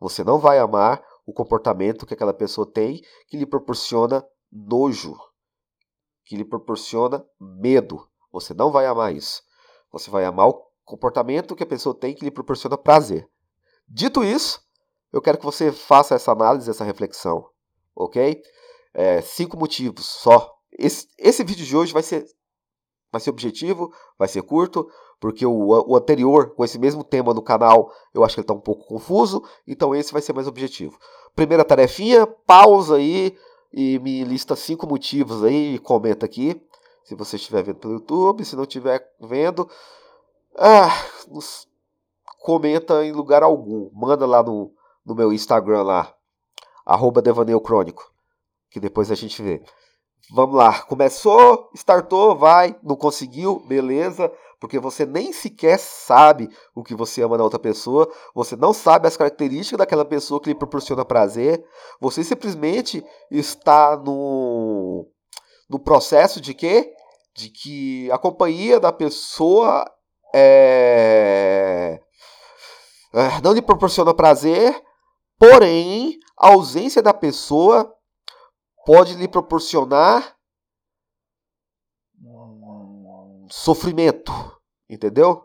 Você 0.00 0.24
não 0.24 0.38
vai 0.38 0.58
amar 0.58 1.00
o 1.24 1.32
comportamento 1.32 2.06
que 2.06 2.14
aquela 2.14 2.34
pessoa 2.34 2.70
tem 2.70 3.00
que 3.28 3.36
lhe 3.36 3.46
proporciona 3.46 4.24
nojo, 4.50 5.16
que 6.24 6.36
lhe 6.36 6.44
proporciona 6.44 7.24
medo. 7.40 8.08
Você 8.32 8.54
não 8.54 8.70
vai 8.70 8.86
amar 8.86 9.14
isso. 9.14 9.42
Você 9.92 10.10
vai 10.10 10.24
amar 10.24 10.48
o 10.48 10.62
comportamento 10.84 11.54
que 11.54 11.62
a 11.62 11.66
pessoa 11.66 11.98
tem 11.98 12.14
que 12.14 12.24
lhe 12.24 12.30
proporciona 12.30 12.76
prazer. 12.76 13.28
Dito 13.86 14.24
isso, 14.24 14.60
eu 15.12 15.20
quero 15.20 15.38
que 15.38 15.44
você 15.44 15.70
faça 15.70 16.14
essa 16.14 16.32
análise, 16.32 16.70
essa 16.70 16.84
reflexão, 16.84 17.46
ok? 17.94 18.40
É, 18.94 19.20
cinco 19.20 19.56
motivos 19.56 20.06
só. 20.06 20.50
Esse, 20.72 21.06
esse 21.18 21.44
vídeo 21.44 21.66
de 21.66 21.76
hoje 21.76 21.92
vai 21.92 22.02
ser, 22.02 22.24
vai 23.10 23.20
ser 23.20 23.30
objetivo, 23.30 23.92
vai 24.18 24.28
ser 24.28 24.42
curto, 24.42 24.88
porque 25.22 25.46
o, 25.46 25.68
o 25.86 25.96
anterior, 25.96 26.50
com 26.50 26.64
esse 26.64 26.80
mesmo 26.80 27.04
tema 27.04 27.32
no 27.32 27.40
canal, 27.40 27.92
eu 28.12 28.24
acho 28.24 28.34
que 28.34 28.40
ele 28.40 28.44
está 28.44 28.54
um 28.54 28.60
pouco 28.60 28.84
confuso, 28.84 29.40
então 29.64 29.94
esse 29.94 30.12
vai 30.12 30.20
ser 30.20 30.32
mais 30.32 30.48
objetivo. 30.48 30.98
Primeira 31.36 31.64
tarefinha, 31.64 32.26
pausa 32.26 32.96
aí 32.96 33.38
e 33.72 34.00
me 34.00 34.24
lista 34.24 34.56
cinco 34.56 34.84
motivos 34.84 35.44
aí 35.44 35.76
e 35.76 35.78
comenta 35.78 36.26
aqui, 36.26 36.60
se 37.04 37.14
você 37.14 37.36
estiver 37.36 37.62
vendo 37.62 37.76
pelo 37.76 37.94
YouTube, 37.94 38.44
se 38.44 38.56
não 38.56 38.64
estiver 38.64 39.00
vendo, 39.20 39.70
ah, 40.58 40.90
nos, 41.28 41.68
comenta 42.40 43.04
em 43.04 43.12
lugar 43.12 43.44
algum, 43.44 43.90
manda 43.94 44.26
lá 44.26 44.42
no, 44.42 44.72
no 45.06 45.14
meu 45.14 45.32
Instagram 45.32 45.84
lá, 45.84 46.12
arroba 46.84 47.22
Devaneio 47.22 47.60
Crônico, 47.60 48.12
que 48.68 48.80
depois 48.80 49.08
a 49.08 49.14
gente 49.14 49.40
vê. 49.40 49.62
Vamos 50.34 50.56
lá, 50.56 50.82
começou, 50.82 51.70
startou, 51.76 52.34
vai, 52.34 52.76
não 52.82 52.96
conseguiu, 52.96 53.60
beleza 53.68 54.28
porque 54.62 54.78
você 54.78 55.04
nem 55.04 55.32
sequer 55.32 55.76
sabe 55.76 56.48
o 56.72 56.84
que 56.84 56.94
você 56.94 57.20
ama 57.20 57.36
na 57.36 57.42
outra 57.42 57.58
pessoa, 57.58 58.08
você 58.32 58.54
não 58.54 58.72
sabe 58.72 59.08
as 59.08 59.16
características 59.16 59.76
daquela 59.76 60.04
pessoa 60.04 60.40
que 60.40 60.50
lhe 60.50 60.54
proporciona 60.54 61.04
prazer, 61.04 61.60
você 62.00 62.22
simplesmente 62.22 63.04
está 63.28 63.96
no, 63.96 65.04
no 65.68 65.80
processo 65.80 66.40
de 66.40 66.54
quê? 66.54 66.94
De 67.34 67.48
que 67.50 68.08
a 68.12 68.18
companhia 68.18 68.78
da 68.78 68.92
pessoa 68.92 69.84
é, 70.32 71.98
é, 73.12 73.40
não 73.42 73.54
lhe 73.54 73.62
proporciona 73.62 74.14
prazer, 74.14 74.80
porém 75.40 76.20
a 76.38 76.50
ausência 76.50 77.02
da 77.02 77.12
pessoa 77.12 77.92
pode 78.86 79.16
lhe 79.16 79.26
proporcionar 79.26 80.36
sofrimento, 83.52 84.32
entendeu? 84.88 85.44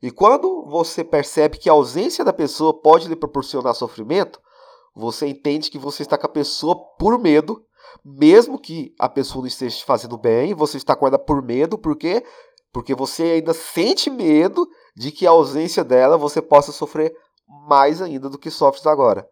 E 0.00 0.10
quando 0.10 0.64
você 0.64 1.04
percebe 1.04 1.58
que 1.58 1.68
a 1.68 1.74
ausência 1.74 2.24
da 2.24 2.32
pessoa 2.32 2.80
pode 2.80 3.06
lhe 3.06 3.14
proporcionar 3.14 3.74
sofrimento, 3.74 4.40
você 4.94 5.26
entende 5.26 5.70
que 5.70 5.78
você 5.78 6.02
está 6.02 6.16
com 6.16 6.24
a 6.24 6.30
pessoa 6.30 6.74
por 6.98 7.18
medo, 7.18 7.62
mesmo 8.02 8.58
que 8.58 8.94
a 8.98 9.10
pessoa 9.10 9.42
não 9.42 9.46
esteja 9.46 9.76
te 9.76 9.84
fazendo 9.84 10.16
bem, 10.16 10.54
você 10.54 10.78
está 10.78 10.96
com 10.96 11.06
ela 11.06 11.18
por 11.18 11.42
medo, 11.42 11.76
por 11.76 11.96
quê? 11.96 12.24
Porque 12.72 12.94
você 12.94 13.24
ainda 13.24 13.52
sente 13.52 14.08
medo 14.08 14.66
de 14.96 15.12
que 15.12 15.26
a 15.26 15.30
ausência 15.30 15.84
dela 15.84 16.16
você 16.16 16.40
possa 16.40 16.72
sofrer 16.72 17.14
mais 17.68 18.00
ainda 18.00 18.30
do 18.30 18.38
que 18.38 18.50
sofres 18.50 18.86
agora. 18.86 19.28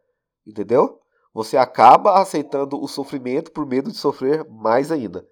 Entendeu? 0.47 1.01
Você 1.33 1.57
acaba 1.57 2.21
aceitando 2.21 2.79
o 2.79 2.87
sofrimento 2.87 3.51
por 3.53 3.65
medo 3.65 3.91
de 3.91 3.97
sofrer 3.97 4.47
mais 4.51 4.93
ainda. 4.93 5.27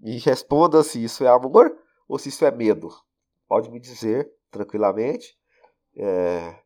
Me 0.00 0.18
responda 0.18 0.84
se 0.84 1.02
isso 1.02 1.24
é 1.24 1.28
amor 1.28 1.74
ou 2.08 2.18
se 2.18 2.28
isso 2.28 2.44
é 2.44 2.50
medo. 2.50 2.88
Pode 3.48 3.70
me 3.70 3.80
dizer 3.80 4.30
tranquilamente. 4.50 5.36
É, 5.96 6.56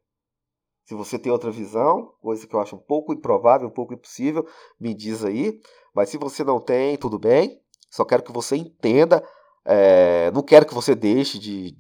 se 0.84 0.94
você 0.94 1.18
tem 1.18 1.30
outra 1.30 1.50
visão, 1.50 2.14
coisa 2.20 2.46
que 2.46 2.54
eu 2.54 2.60
acho 2.60 2.76
um 2.76 2.80
pouco 2.80 3.12
improvável, 3.12 3.68
um 3.68 3.72
pouco 3.72 3.94
impossível, 3.94 4.46
me 4.78 4.92
diz 4.92 5.24
aí. 5.24 5.60
Mas 5.94 6.08
se 6.08 6.18
você 6.18 6.42
não 6.42 6.60
tem, 6.60 6.96
tudo 6.96 7.18
bem. 7.18 7.60
Só 7.90 8.04
quero 8.04 8.22
que 8.22 8.32
você 8.32 8.56
entenda. 8.56 9.24
É, 9.64 10.30
não 10.32 10.42
quero 10.42 10.66
que 10.66 10.74
você 10.74 10.94
deixe 10.94 11.38
de, 11.38 11.76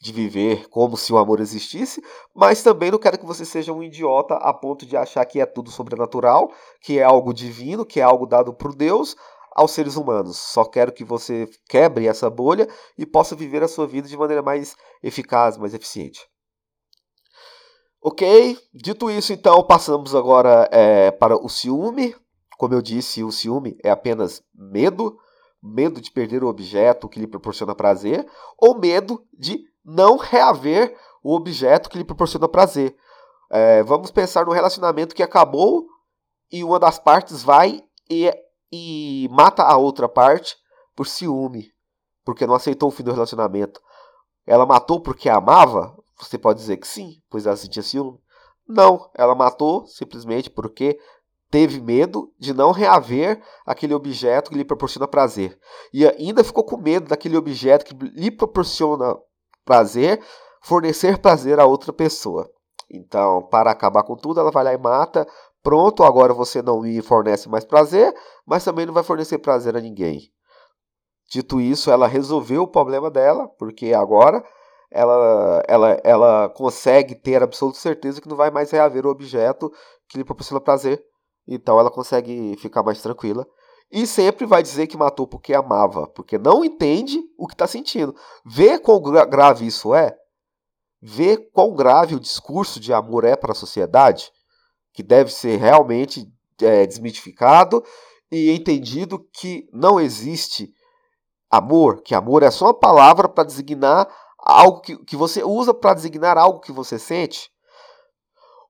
de 0.00 0.12
viver 0.12 0.68
como 0.68 0.96
se 0.96 1.12
o 1.12 1.18
amor 1.18 1.40
existisse, 1.40 2.02
mas 2.34 2.62
também 2.62 2.90
não 2.90 2.98
quero 2.98 3.18
que 3.18 3.26
você 3.26 3.44
seja 3.44 3.72
um 3.72 3.82
idiota 3.82 4.34
a 4.34 4.54
ponto 4.54 4.86
de 4.86 4.96
achar 4.96 5.24
que 5.26 5.40
é 5.40 5.44
tudo 5.44 5.70
sobrenatural, 5.70 6.50
que 6.80 6.98
é 6.98 7.02
algo 7.02 7.34
divino, 7.34 7.84
que 7.84 8.00
é 8.00 8.02
algo 8.02 8.26
dado 8.26 8.54
por 8.54 8.74
Deus, 8.74 9.16
aos 9.60 9.72
seres 9.72 9.96
humanos. 9.96 10.38
Só 10.38 10.64
quero 10.64 10.92
que 10.92 11.04
você 11.04 11.48
quebre 11.68 12.06
essa 12.06 12.30
bolha 12.30 12.68
e 12.96 13.04
possa 13.04 13.36
viver 13.36 13.62
a 13.62 13.68
sua 13.68 13.86
vida 13.86 14.08
de 14.08 14.16
maneira 14.16 14.42
mais 14.42 14.74
eficaz, 15.02 15.56
mais 15.58 15.74
eficiente. 15.74 16.20
Ok, 18.02 18.58
dito 18.72 19.10
isso, 19.10 19.32
então 19.32 19.62
passamos 19.62 20.14
agora 20.14 20.66
é, 20.72 21.10
para 21.10 21.36
o 21.36 21.48
ciúme. 21.48 22.16
Como 22.56 22.74
eu 22.74 22.80
disse, 22.80 23.22
o 23.22 23.30
ciúme 23.30 23.76
é 23.84 23.90
apenas 23.90 24.42
medo, 24.54 25.18
medo 25.62 26.00
de 26.00 26.10
perder 26.10 26.42
o 26.42 26.48
objeto 26.48 27.08
que 27.08 27.20
lhe 27.20 27.26
proporciona 27.26 27.74
prazer, 27.74 28.26
ou 28.56 28.78
medo 28.78 29.22
de 29.38 29.62
não 29.84 30.16
reaver 30.16 30.96
o 31.22 31.34
objeto 31.34 31.90
que 31.90 31.98
lhe 31.98 32.04
proporciona 32.04 32.48
prazer. 32.48 32.96
É, 33.52 33.82
vamos 33.82 34.10
pensar 34.10 34.46
no 34.46 34.52
relacionamento 34.52 35.14
que 35.14 35.22
acabou 35.22 35.86
e 36.50 36.64
uma 36.64 36.78
das 36.78 36.98
partes 36.98 37.42
vai 37.42 37.82
e 38.08 38.32
e 38.72 39.28
mata 39.30 39.62
a 39.62 39.76
outra 39.76 40.08
parte 40.08 40.56
por 40.94 41.06
ciúme, 41.06 41.72
porque 42.24 42.46
não 42.46 42.54
aceitou 42.54 42.88
o 42.88 42.92
fim 42.92 43.02
do 43.02 43.12
relacionamento. 43.12 43.80
Ela 44.46 44.66
matou 44.66 45.00
porque 45.00 45.28
amava? 45.28 45.96
Você 46.18 46.38
pode 46.38 46.58
dizer 46.58 46.76
que 46.76 46.86
sim, 46.86 47.20
pois 47.30 47.46
ela 47.46 47.56
sentia 47.56 47.82
ciúme. 47.82 48.18
Não, 48.68 49.10
ela 49.14 49.34
matou 49.34 49.86
simplesmente 49.86 50.48
porque 50.50 50.98
teve 51.50 51.80
medo 51.80 52.32
de 52.38 52.54
não 52.54 52.70
reaver 52.70 53.42
aquele 53.66 53.94
objeto 53.94 54.50
que 54.50 54.56
lhe 54.56 54.64
proporciona 54.64 55.08
prazer. 55.08 55.58
E 55.92 56.06
ainda 56.06 56.44
ficou 56.44 56.64
com 56.64 56.76
medo 56.76 57.08
daquele 57.08 57.36
objeto 57.36 57.84
que 57.84 57.94
lhe 57.94 58.30
proporciona 58.30 59.16
prazer 59.64 60.22
fornecer 60.62 61.18
prazer 61.18 61.58
a 61.58 61.66
outra 61.66 61.92
pessoa. 61.92 62.48
Então, 62.90 63.42
para 63.42 63.70
acabar 63.70 64.02
com 64.02 64.16
tudo, 64.16 64.40
ela 64.40 64.50
vai 64.50 64.64
lá 64.64 64.72
e 64.72 64.78
mata 64.78 65.26
Pronto, 65.62 66.02
agora 66.02 66.32
você 66.32 66.62
não 66.62 66.80
me 66.80 67.02
fornece 67.02 67.48
mais 67.48 67.64
prazer, 67.64 68.14
mas 68.46 68.64
também 68.64 68.86
não 68.86 68.94
vai 68.94 69.02
fornecer 69.02 69.38
prazer 69.38 69.76
a 69.76 69.80
ninguém. 69.80 70.30
Dito 71.30 71.60
isso, 71.60 71.90
ela 71.90 72.08
resolveu 72.08 72.62
o 72.62 72.68
problema 72.68 73.10
dela, 73.10 73.46
porque 73.58 73.92
agora 73.92 74.42
ela, 74.90 75.62
ela, 75.68 76.00
ela 76.02 76.48
consegue 76.50 77.14
ter 77.14 77.42
absoluta 77.42 77.78
certeza 77.78 78.20
que 78.20 78.28
não 78.28 78.36
vai 78.36 78.50
mais 78.50 78.70
reaver 78.70 79.06
o 79.06 79.10
objeto 79.10 79.70
que 80.08 80.18
lhe 80.18 80.24
proporciona 80.24 80.60
prazer. 80.60 81.00
Então 81.46 81.78
ela 81.78 81.90
consegue 81.90 82.56
ficar 82.58 82.82
mais 82.82 83.00
tranquila. 83.00 83.46
E 83.92 84.06
sempre 84.06 84.46
vai 84.46 84.62
dizer 84.62 84.86
que 84.86 84.96
matou 84.96 85.26
porque 85.26 85.52
amava, 85.52 86.06
porque 86.08 86.38
não 86.38 86.64
entende 86.64 87.20
o 87.36 87.46
que 87.46 87.54
está 87.54 87.66
sentindo. 87.66 88.14
Vê 88.44 88.78
quão 88.78 89.00
grave 89.00 89.66
isso 89.66 89.94
é? 89.94 90.16
Vê 91.02 91.36
quão 91.36 91.74
grave 91.74 92.14
o 92.14 92.20
discurso 92.20 92.78
de 92.78 92.92
amor 92.92 93.24
é 93.24 93.34
para 93.34 93.52
a 93.52 93.54
sociedade? 93.54 94.30
Que 94.92 95.02
deve 95.02 95.32
ser 95.32 95.58
realmente 95.58 96.26
é, 96.60 96.86
desmitificado 96.86 97.82
e 98.30 98.50
entendido 98.50 99.26
que 99.32 99.68
não 99.72 100.00
existe 100.00 100.72
amor, 101.50 102.02
que 102.02 102.14
amor 102.14 102.42
é 102.42 102.50
só 102.50 102.66
uma 102.66 102.78
palavra 102.78 103.28
para 103.28 103.44
designar 103.44 104.08
algo 104.38 104.80
que, 104.80 104.96
que 105.04 105.16
você 105.16 105.42
usa 105.42 105.74
para 105.74 105.94
designar 105.94 106.38
algo 106.38 106.60
que 106.60 106.72
você 106.72 106.98
sente. 106.98 107.50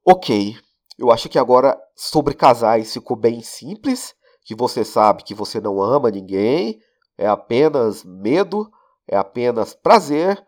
Ok, 0.07 0.57
eu 0.99 1.11
acho 1.11 1.29
que 1.29 1.39
agora 1.39 1.79
sobre 1.95 2.35
casais 2.35 2.93
ficou 2.93 3.17
bem 3.17 3.43
simples, 3.43 4.15
que 4.45 4.55
você 4.55 4.85
sabe 4.85 5.23
que 5.23 5.35
você 5.35 5.61
não 5.61 5.81
ama 5.81 6.11
ninguém, 6.11 6.81
é 7.19 7.27
apenas 7.27 8.03
medo, 8.03 8.71
é 9.07 9.17
apenas 9.17 9.75
prazer, 9.75 10.43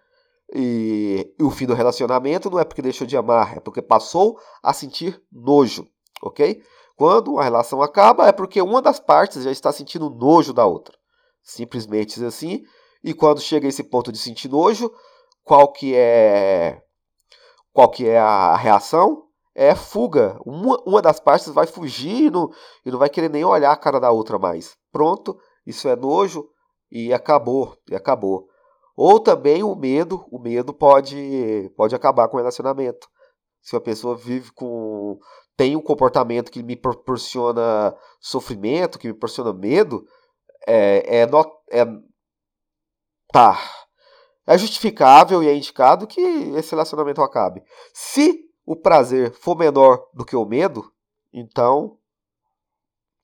e, 0.54 1.34
e, 1.38 1.42
o 1.42 1.50
fim 1.50 1.66
do 1.66 1.74
relacionamento 1.74 2.50
não 2.50 2.58
é 2.58 2.64
porque 2.64 2.82
deixou 2.82 3.06
de 3.06 3.16
amar, 3.16 3.56
é 3.56 3.60
porque 3.60 3.80
passou 3.80 4.38
a 4.62 4.72
sentir 4.72 5.20
nojo, 5.30 5.86
ok? 6.22 6.62
Quando 6.96 7.38
a 7.38 7.42
relação 7.42 7.82
acaba, 7.82 8.28
é 8.28 8.32
porque 8.32 8.60
uma 8.60 8.82
das 8.82 9.00
partes 9.00 9.42
já 9.42 9.50
está 9.50 9.72
sentindo 9.72 10.10
nojo 10.10 10.52
da 10.52 10.66
outra. 10.66 10.96
Simplesmente 11.42 12.22
assim. 12.24 12.62
E 13.02 13.12
quando 13.12 13.40
chega 13.40 13.66
a 13.66 13.68
esse 13.68 13.82
ponto 13.82 14.12
de 14.12 14.18
sentir 14.18 14.48
nojo, 14.48 14.92
qual 15.42 15.72
que 15.72 15.94
é 15.94 16.80
qual 17.72 17.90
que 17.90 18.06
é 18.06 18.18
a 18.18 18.54
reação? 18.54 19.26
é 19.54 19.74
fuga. 19.74 20.38
Uma, 20.44 20.80
uma 20.86 21.02
das 21.02 21.20
partes 21.20 21.48
vai 21.48 21.66
fugir 21.66 22.26
e 22.26 22.30
não, 22.30 22.50
e 22.84 22.90
não 22.90 22.98
vai 22.98 23.08
querer 23.08 23.28
nem 23.28 23.44
olhar 23.44 23.72
a 23.72 23.76
cara 23.76 24.00
da 24.00 24.10
outra 24.10 24.38
mais. 24.38 24.76
Pronto, 24.90 25.38
isso 25.66 25.88
é 25.88 25.96
nojo 25.96 26.48
e 26.90 27.12
acabou, 27.12 27.76
e 27.88 27.94
acabou. 27.94 28.48
Ou 28.96 29.18
também 29.18 29.62
o 29.62 29.74
medo, 29.74 30.26
o 30.30 30.38
medo 30.38 30.72
pode, 30.72 31.72
pode 31.76 31.94
acabar 31.94 32.28
com 32.28 32.36
o 32.36 32.40
relacionamento. 32.40 33.08
Se 33.60 33.76
a 33.76 33.80
pessoa 33.80 34.16
vive 34.16 34.52
com. 34.52 35.18
tem 35.56 35.76
um 35.76 35.80
comportamento 35.80 36.50
que 36.50 36.62
me 36.62 36.76
proporciona 36.76 37.96
sofrimento, 38.20 38.98
que 38.98 39.06
me 39.06 39.14
proporciona 39.14 39.52
medo, 39.52 40.04
é, 40.66 41.20
é, 41.20 41.80
é 41.80 41.86
tá. 43.32 43.58
É 44.46 44.58
justificável 44.58 45.42
e 45.42 45.48
é 45.48 45.54
indicado 45.54 46.06
que 46.06 46.20
esse 46.20 46.72
relacionamento 46.72 47.22
acabe. 47.22 47.62
Se 47.94 48.44
o 48.66 48.74
prazer 48.74 49.32
for 49.32 49.56
menor 49.56 50.04
do 50.12 50.24
que 50.24 50.34
o 50.34 50.44
medo, 50.44 50.92
então 51.32 51.96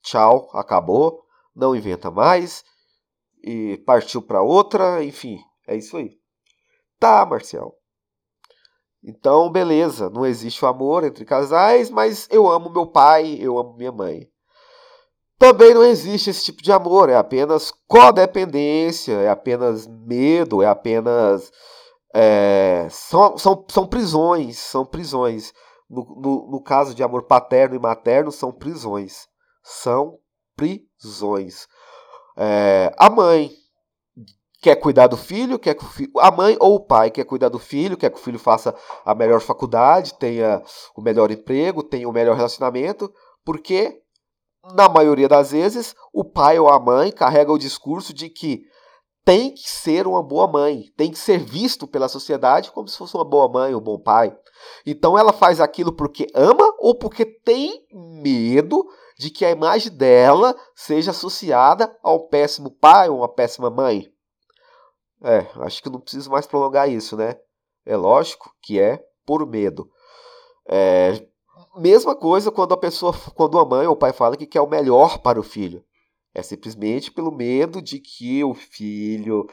tchau, 0.01 0.49
acabou, 0.55 1.25
não 1.55 1.75
inventa 1.75 2.11
mais 2.11 2.65
e 3.43 3.77
partiu 3.79 4.23
para 4.23 4.43
outra, 4.43 5.03
enfim, 5.05 5.39
é 5.69 5.77
isso 5.77 5.97
aí. 5.97 6.19
Tá, 6.99 7.25
Marcial. 7.25 7.75
Então, 9.03 9.51
beleza, 9.51 10.11
não 10.11 10.27
existe 10.27 10.65
o 10.65 10.69
amor 10.69 11.05
entre 11.05 11.25
casais, 11.25 11.89
mas 11.89 12.27
eu 12.31 12.51
amo 12.51 12.71
meu 12.71 12.87
pai, 12.87 13.39
eu 13.41 13.57
amo 13.59 13.77
minha 13.77 13.93
mãe. 13.93 14.29
Também 15.39 15.73
não 15.73 15.85
existe 15.85 16.31
esse 16.31 16.47
tipo 16.47 16.63
de 16.63 16.73
amor, 16.73 17.09
é 17.09 17.15
apenas 17.15 17.73
codependência, 17.87 19.13
é 19.13 19.29
apenas 19.29 19.87
medo, 19.87 20.63
é 20.63 20.67
apenas. 20.67 21.53
É, 22.13 22.89
são, 22.91 23.39
são, 23.39 23.65
são 23.71 23.87
prisões, 23.87 24.59
são 24.59 24.85
prisões. 24.85 25.53
No, 25.89 26.05
no, 26.21 26.51
no 26.51 26.63
caso 26.63 26.93
de 26.93 27.03
amor 27.03 27.23
paterno 27.23 27.77
e 27.77 27.79
materno, 27.79 28.33
são 28.33 28.51
prisões. 28.51 29.29
São 29.63 30.19
prisões. 30.57 31.69
É, 32.37 32.93
a 32.99 33.09
mãe 33.09 33.53
quer 34.69 34.77
cuidar 34.77 35.07
do 35.07 35.17
filho, 35.17 35.59
quer 35.59 35.75
que 35.75 35.85
a 36.19 36.31
mãe 36.31 36.55
ou 36.61 36.75
o 36.75 36.81
pai 36.81 37.11
quer 37.11 37.25
cuidar 37.25 37.49
do 37.49 37.59
filho, 37.59 37.97
quer 37.97 38.11
que 38.11 38.19
o 38.19 38.23
filho 38.23 38.39
faça 38.39 38.75
a 39.03 39.15
melhor 39.15 39.41
faculdade, 39.41 40.13
tenha 40.19 40.63
o 40.95 41.01
melhor 41.01 41.31
emprego, 41.31 41.83
tenha 41.83 42.07
o 42.07 42.13
melhor 42.13 42.37
relacionamento, 42.37 43.11
porque 43.47 44.03
na 44.75 44.87
maioria 44.87 45.27
das 45.27 45.53
vezes, 45.53 45.95
o 46.13 46.23
pai 46.23 46.59
ou 46.59 46.69
a 46.69 46.79
mãe 46.79 47.11
carrega 47.11 47.51
o 47.51 47.57
discurso 47.57 48.13
de 48.13 48.29
que 48.29 48.61
tem 49.25 49.55
que 49.55 49.71
ser 49.71 50.07
uma 50.07 50.23
boa 50.23 50.47
mãe, 50.47 50.85
tem 50.99 51.11
que 51.11 51.19
ser 51.19 51.39
visto 51.39 51.87
pela 51.87 52.09
sociedade 52.09 52.71
como 52.71 52.89
se 52.89 52.99
fosse 52.99 53.15
uma 53.15 53.25
boa 53.25 53.49
mãe, 53.51 53.75
um 53.75 53.81
bom 53.81 53.99
pai. 53.99 54.37
Então 54.85 55.19
ela 55.19 55.33
faz 55.33 55.63
aquilo 55.63 55.95
porque 55.95 56.27
ama 56.35 56.75
ou 56.79 56.95
porque 56.95 57.25
tem 57.25 57.87
medo 58.23 58.87
de 59.19 59.31
que 59.31 59.47
a 59.47 59.51
imagem 59.51 59.97
dela 59.97 60.55
seja 60.75 61.13
associada 61.13 61.91
ao 62.03 62.29
péssimo 62.29 62.71
pai 62.71 63.09
ou 63.09 63.19
uma 63.19 63.29
péssima 63.29 63.71
mãe. 63.71 64.13
É, 65.23 65.47
acho 65.63 65.83
que 65.83 65.91
não 65.91 66.01
preciso 66.01 66.31
mais 66.31 66.47
prolongar 66.47 66.89
isso, 66.89 67.17
né? 67.17 67.37
É 67.85 67.97
lógico 67.97 68.55
que 68.63 68.81
é 68.81 69.03
por 69.27 69.47
medo. 69.47 69.91
É, 70.69 71.27
Mesma 71.77 72.17
coisa 72.17 72.51
quando 72.51 72.75
a 72.75 72.77
pessoa, 72.77 73.13
quando 73.35 73.59
a 73.59 73.65
mãe 73.65 73.87
ou 73.87 73.93
o 73.93 73.97
pai 73.97 74.13
fala 74.13 74.37
que 74.37 74.47
quer 74.47 74.61
o 74.61 74.69
melhor 74.69 75.19
para 75.19 75.39
o 75.39 75.45
filho. 75.45 75.85
É 76.35 76.43
simplesmente 76.43 77.11
pelo 77.11 77.33
medo 77.33 77.81
de 77.81 77.99
que 77.99 78.43
o 78.45 78.55
filho 78.55 79.47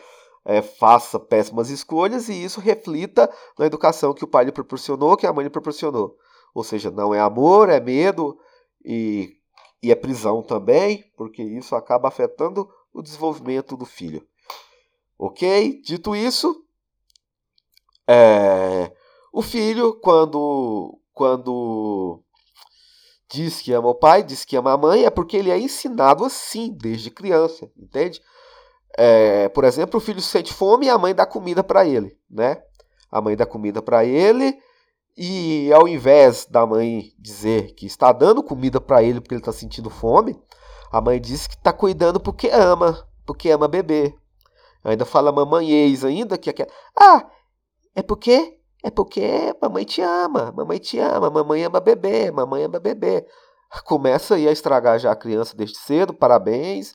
é, 0.44 0.62
faça 0.62 1.20
péssimas 1.20 1.70
escolhas 1.70 2.30
e 2.30 2.44
isso 2.44 2.60
reflita 2.60 3.32
na 3.58 3.66
educação 3.66 4.14
que 4.14 4.24
o 4.24 4.28
pai 4.28 4.46
lhe 4.46 4.52
proporcionou, 4.52 5.18
que 5.18 5.26
a 5.26 5.34
mãe 5.34 5.44
lhe 5.44 5.50
proporcionou. 5.50 6.16
Ou 6.54 6.64
seja, 6.64 6.92
não 6.92 7.14
é 7.14 7.20
amor, 7.20 7.70
é 7.70 7.80
medo 7.80 8.38
e, 8.84 9.38
e 9.82 9.92
é 9.92 9.96
prisão 9.96 10.42
também, 10.42 11.04
porque 11.18 11.42
isso 11.42 11.76
acaba 11.76 12.08
afetando 12.08 12.68
o 12.94 13.02
desenvolvimento 13.02 13.76
do 13.76 13.86
filho. 13.86 14.26
Ok? 15.18 15.82
Dito 15.82 16.16
isso, 16.16 16.66
é, 18.08 18.92
o 19.34 19.42
filho, 19.42 20.00
quando 20.02 21.00
quando 21.14 22.22
diz 23.32 23.62
que 23.62 23.72
ama 23.72 23.90
o 23.90 23.96
pai, 23.96 24.22
diz 24.22 24.44
que 24.44 24.56
ama 24.56 24.74
a 24.74 24.78
mãe, 24.78 25.06
é 25.06 25.10
porque 25.10 25.38
ele 25.38 25.50
é 25.50 25.58
ensinado 25.58 26.26
assim 26.26 26.76
desde 26.78 27.10
criança, 27.10 27.72
entende? 27.78 28.22
É, 28.98 29.50
por 29.50 29.64
exemplo, 29.64 29.98
o 29.98 30.02
filho 30.02 30.22
sente 30.22 30.54
fome 30.54 30.86
e 30.86 30.90
a 30.90 30.98
mãe 30.98 31.16
dá 31.16 31.26
comida 31.26 31.64
para 31.64 31.86
ele, 31.86 32.18
né? 32.30 32.62
A 33.12 33.22
mãe 33.22 33.36
dá 33.36 33.46
comida 33.46 33.82
para 33.82 34.06
ele 34.06 34.58
e 35.18 35.72
ao 35.74 35.88
invés 35.88 36.46
da 36.46 36.66
mãe 36.66 37.14
dizer 37.18 37.74
que 37.76 37.86
está 37.86 38.12
dando 38.12 38.44
comida 38.44 38.82
para 38.82 39.02
ele 39.02 39.22
porque 39.22 39.36
ele 39.36 39.42
está 39.42 39.54
sentindo 39.54 39.90
fome, 39.90 40.38
a 40.92 41.02
mãe 41.02 41.20
diz 41.20 41.48
que 41.48 41.56
está 41.56 41.72
cuidando 41.74 42.20
porque 42.20 42.50
ama, 42.50 43.08
porque 43.26 43.50
ama 43.50 43.68
beber. 43.68 44.16
Ainda 44.86 45.04
fala 45.04 45.32
mamães 45.32 46.06
ainda 46.06 46.38
que 46.38 46.50
é 46.50 46.68
ah, 46.98 47.28
é 47.96 48.04
porque 48.04 48.60
é 48.84 48.92
porque 48.92 49.56
mamãe 49.60 49.84
te 49.84 50.00
ama, 50.02 50.52
mamãe 50.56 50.78
te 50.78 51.00
ama, 51.00 51.30
mamãe 51.32 51.64
ama 51.64 51.80
bebê, 51.80 52.30
mamãe 52.30 52.64
ama 52.64 52.80
bebê. 52.80 53.26
Começa 53.84 54.36
aí 54.36 54.48
a 54.48 54.52
estragar 54.52 55.00
já 55.00 55.12
a 55.12 55.16
criança 55.16 55.58
desde 55.58 55.80
cedo, 55.80 56.14
parabéns. 56.14 56.94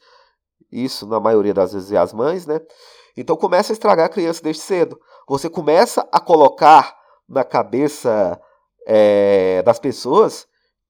Isso 0.70 1.04
na 1.04 1.18
maioria 1.18 1.52
das 1.52 1.72
vezes 1.72 1.90
é 1.90 1.98
as 1.98 2.12
mães, 2.12 2.46
né? 2.46 2.60
Então 3.16 3.36
começa 3.36 3.72
a 3.72 3.74
estragar 3.74 4.06
a 4.06 4.10
criança 4.10 4.40
desde 4.40 4.62
cedo. 4.62 5.00
Você 5.28 5.50
começa 5.50 6.08
a 6.12 6.20
colocar 6.20 6.96
na 7.28 7.42
cabeça 7.42 8.40
é, 8.86 9.62
das 9.62 9.80
pessoas 9.80 10.46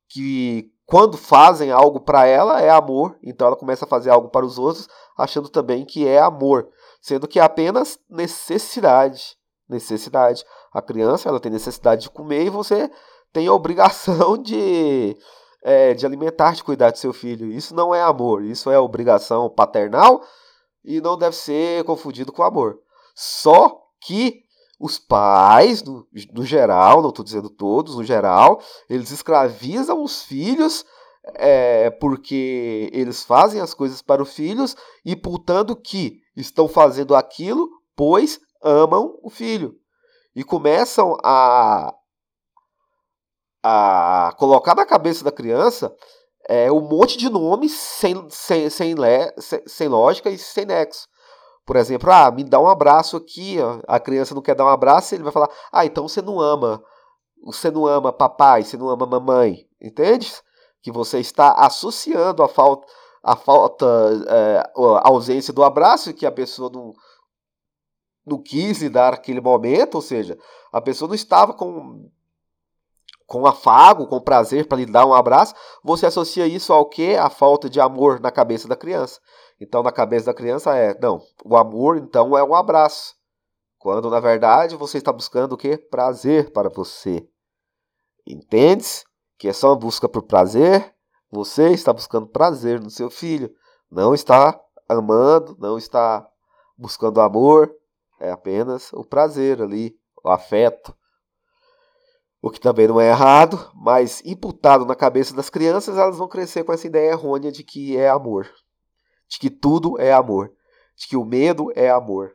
que 0.07 0.71
quando 0.85 1.17
fazem 1.17 1.71
algo 1.71 2.01
para 2.01 2.27
ela 2.27 2.61
é 2.61 2.69
amor, 2.69 3.17
então 3.23 3.47
ela 3.47 3.57
começa 3.57 3.85
a 3.85 3.89
fazer 3.89 4.11
algo 4.11 4.29
para 4.29 4.45
os 4.45 4.59
outros, 4.59 4.89
achando 5.17 5.49
também 5.49 5.85
que 5.85 6.07
é 6.07 6.19
amor, 6.19 6.69
sendo 7.01 7.29
que 7.29 7.39
é 7.39 7.43
apenas 7.43 7.99
necessidade. 8.09 9.37
Necessidade. 9.69 10.45
A 10.73 10.83
criança 10.83 11.29
ela 11.29 11.41
tem 11.41 11.51
necessidade 11.51 12.03
de 12.03 12.11
comer 12.11 12.45
e 12.45 12.51
você 12.51 12.91
tem 13.33 13.47
a 13.47 13.53
obrigação 13.53 14.37
de, 14.37 15.17
é, 15.63 15.95
de 15.95 16.05
alimentar, 16.05 16.55
de 16.55 16.65
cuidar 16.65 16.91
do 16.91 16.99
seu 16.99 17.13
filho. 17.13 17.51
Isso 17.51 17.75
não 17.75 17.95
é 17.95 18.03
amor, 18.03 18.45
isso 18.45 18.71
é 18.71 18.79
obrigação 18.79 19.49
paternal 19.49 20.23
e 20.85 21.01
não 21.01 21.17
deve 21.17 21.37
ser 21.37 21.85
confundido 21.85 22.33
com 22.33 22.43
amor. 22.43 22.79
Só 23.15 23.81
que 24.01 24.43
os 24.79 24.99
pais, 24.99 25.83
no, 25.83 26.07
no 26.33 26.45
geral, 26.45 27.03
não 27.03 27.11
estou 27.11 27.25
dizendo 27.25 27.51
todos, 27.51 27.97
no 27.97 28.03
geral, 28.03 28.61
eles 28.89 29.11
escravizam 29.11 30.03
os 30.03 30.23
filhos 30.23 30.87
é, 31.35 31.91
porque 31.91 32.91
eles 32.93 33.23
fazem 33.23 33.61
as 33.61 33.75
coisas 33.75 34.03
para 34.03 34.23
os 34.23 34.35
filhos, 34.35 34.77
imputando 35.05 35.75
que 35.77 36.21
estão 36.37 36.69
fazendo 36.69 37.15
aquilo 37.15 37.69
pois 38.01 38.41
amam 38.63 39.19
o 39.23 39.29
filho 39.29 39.75
e 40.35 40.43
começam 40.43 41.19
a, 41.23 41.95
a 43.63 44.33
colocar 44.39 44.75
na 44.75 44.87
cabeça 44.87 45.23
da 45.23 45.31
criança 45.31 45.95
é, 46.49 46.73
um 46.73 46.81
monte 46.81 47.19
de 47.19 47.29
nomes 47.29 47.73
sem, 47.73 48.27
sem, 48.31 48.71
sem, 48.71 48.95
sem, 49.39 49.63
sem 49.67 49.89
lógica 49.89 50.31
e 50.31 50.39
sem 50.39 50.65
nexo. 50.65 51.07
Por 51.67 51.77
exemplo, 51.77 52.11
ah, 52.11 52.31
me 52.31 52.43
dá 52.43 52.59
um 52.59 52.69
abraço 52.69 53.19
aqui. 53.19 53.59
A 53.87 54.01
criança 54.01 54.35
não 54.35 54.41
quer 54.41 54.55
dar 54.55 54.65
um 54.65 54.69
abraço, 54.69 55.15
ele 55.15 55.23
vai 55.23 55.33
falar: 55.33 55.51
Ah, 55.71 55.85
então 55.85 56.09
você 56.09 56.23
não 56.23 56.41
ama. 56.41 56.83
Você 57.45 57.71
não 57.71 57.87
ama 57.87 58.11
papai, 58.11 58.63
você 58.63 58.79
não 58.79 58.89
ama 58.89 59.05
mamãe. 59.05 59.67
Entende? 59.79 60.33
Que 60.83 60.91
você 60.91 61.19
está 61.19 61.53
associando 61.53 62.43
a 62.43 62.49
falta, 62.49 62.87
a 63.23 63.37
falta, 63.37 63.87
é, 64.29 64.59
a 64.77 65.09
ausência 65.09 65.53
do 65.53 65.63
abraço 65.63 66.15
que 66.15 66.25
a 66.25 66.33
pessoa 66.33 66.71
não, 66.73 66.93
não 68.27 68.43
quis 68.43 68.81
lhe 68.81 68.89
dar 68.89 69.13
aquele 69.13 69.41
momento, 69.41 69.97
ou 69.97 70.03
seja, 70.03 70.39
a 70.73 70.81
pessoa 70.81 71.09
não 71.09 71.15
estava 71.15 71.53
com 71.53 72.11
com 73.31 73.47
afago, 73.47 74.09
com 74.09 74.21
prazer 74.21 74.67
para 74.67 74.79
lhe 74.79 74.87
dar 74.87 75.07
um 75.07 75.15
abraço, 75.15 75.55
você 75.85 76.05
associa 76.05 76.49
isso 76.49 76.73
ao 76.73 76.89
que? 76.89 77.15
A 77.15 77.31
falta 77.31 77.71
de 77.71 77.81
amor 77.81 78.19
na 78.19 78.29
cabeça 78.29 78.67
da 78.67 78.75
criança. 78.75 79.21
Então, 79.61 79.85
na 79.85 79.93
cabeça 79.93 80.27
da 80.27 80.35
criança 80.35 80.77
é, 80.77 80.99
não, 80.99 81.23
o 81.45 81.57
amor 81.57 81.97
então 81.97 82.37
é 82.37 82.43
um 82.43 82.57
abraço. 82.57 83.15
Quando 83.79 84.11
na 84.11 84.19
verdade 84.19 84.75
você 84.75 84.99
está 84.99 85.13
buscando 85.13 85.53
o 85.53 85.57
que? 85.57 85.79
Prazer 85.79 86.53
para 86.53 86.69
você. 86.69 87.25
Entende? 88.27 89.05
Que 89.41 89.49
é 89.49 89.53
só 89.55 89.71
uma 89.71 89.77
busca 89.77 90.07
por 90.07 90.23
prazer. 90.25 90.95
Você 91.33 91.71
está 91.71 91.95
buscando 91.95 92.27
prazer 92.27 92.79
no 92.79 92.91
seu 92.91 93.09
filho. 93.09 93.51
Não 93.91 94.13
está 94.13 94.61
amando, 94.87 95.57
não 95.59 95.79
está 95.79 96.29
buscando 96.77 97.23
amor, 97.23 97.75
é 98.21 98.31
apenas 98.31 98.93
o 98.93 99.03
prazer 99.03 99.63
ali, 99.63 99.97
o 100.23 100.29
afeto. 100.29 100.95
O 102.43 102.51
que 102.51 102.61
também 102.61 102.87
não 102.87 103.01
é 103.01 103.09
errado, 103.09 103.71
mas 103.75 104.23
imputado 104.27 104.85
na 104.85 104.95
cabeça 104.95 105.35
das 105.35 105.49
crianças, 105.49 105.97
elas 105.97 106.19
vão 106.19 106.29
crescer 106.29 106.63
com 106.63 106.75
essa 106.75 106.87
ideia 106.87 107.13
errônea 107.13 107.51
de 107.51 107.65
que 107.65 107.97
é 107.97 108.11
amor. 108.11 108.47
De 109.27 109.39
que 109.39 109.49
tudo 109.49 109.99
é 109.99 110.13
amor. 110.13 110.53
De 110.95 111.09
que 111.09 111.17
o 111.17 111.25
medo 111.25 111.73
é 111.75 111.89
amor. 111.89 112.35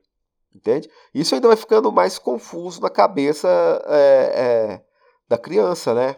Entende? 0.55 0.89
Isso 1.13 1.35
ainda 1.35 1.49
vai 1.49 1.57
ficando 1.57 1.91
mais 1.91 2.17
confuso 2.17 2.81
na 2.81 2.89
cabeça 2.89 3.47
é, 3.85 4.31
é, 4.33 4.85
da 5.27 5.37
criança, 5.37 5.93
né? 5.93 6.17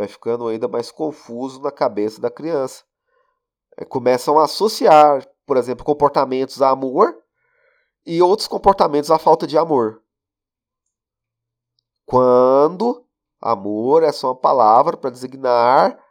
Vai 0.00 0.08
ficando 0.08 0.48
ainda 0.48 0.66
mais 0.66 0.90
confuso 0.90 1.60
na 1.60 1.70
cabeça 1.70 2.20
da 2.20 2.30
criança. 2.30 2.84
É, 3.76 3.84
começam 3.84 4.38
a 4.38 4.44
associar, 4.44 5.26
por 5.46 5.56
exemplo, 5.56 5.84
comportamentos 5.84 6.62
a 6.62 6.70
amor 6.70 7.22
e 8.06 8.22
outros 8.22 8.48
comportamentos 8.48 9.10
à 9.10 9.18
falta 9.18 9.46
de 9.46 9.58
amor. 9.58 10.02
Quando 12.06 13.06
amor 13.40 14.02
é 14.02 14.10
só 14.10 14.28
uma 14.28 14.40
palavra 14.40 14.96
para 14.96 15.10
designar 15.10 16.02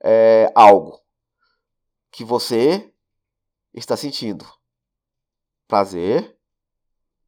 é, 0.00 0.50
algo 0.54 1.00
que 2.10 2.24
você 2.24 2.92
está 3.74 3.96
sentindo: 3.96 4.46
prazer, 5.66 6.38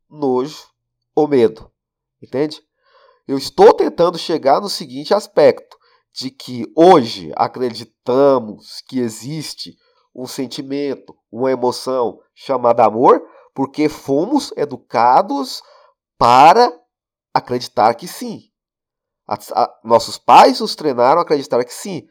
nojo 0.09 0.69
ou 1.15 1.27
medo. 1.27 1.71
Entende? 2.23 2.63
Eu 3.27 3.37
estou 3.37 3.75
tentando 3.75 4.17
chegar 4.17 4.61
no 4.61 4.69
seguinte 4.69 5.13
aspecto: 5.13 5.77
de 6.15 6.31
que 6.31 6.65
hoje 6.77 7.33
acreditamos 7.35 8.81
que 8.87 9.01
existe 9.01 9.77
um 10.15 10.27
sentimento, 10.27 11.17
uma 11.31 11.51
emoção 11.51 12.21
chamada 12.33 12.85
amor, 12.85 13.21
porque 13.53 13.89
fomos 13.89 14.53
educados 14.57 15.61
para 16.17 16.73
acreditar 17.35 17.95
que 17.95 18.07
sim. 18.07 18.43
A, 19.27 19.35
a, 19.35 19.81
nossos 19.83 20.17
pais 20.17 20.61
nos 20.61 20.77
treinaram 20.77 21.19
a 21.19 21.23
acreditar 21.23 21.65
que 21.65 21.75
sim. 21.75 22.07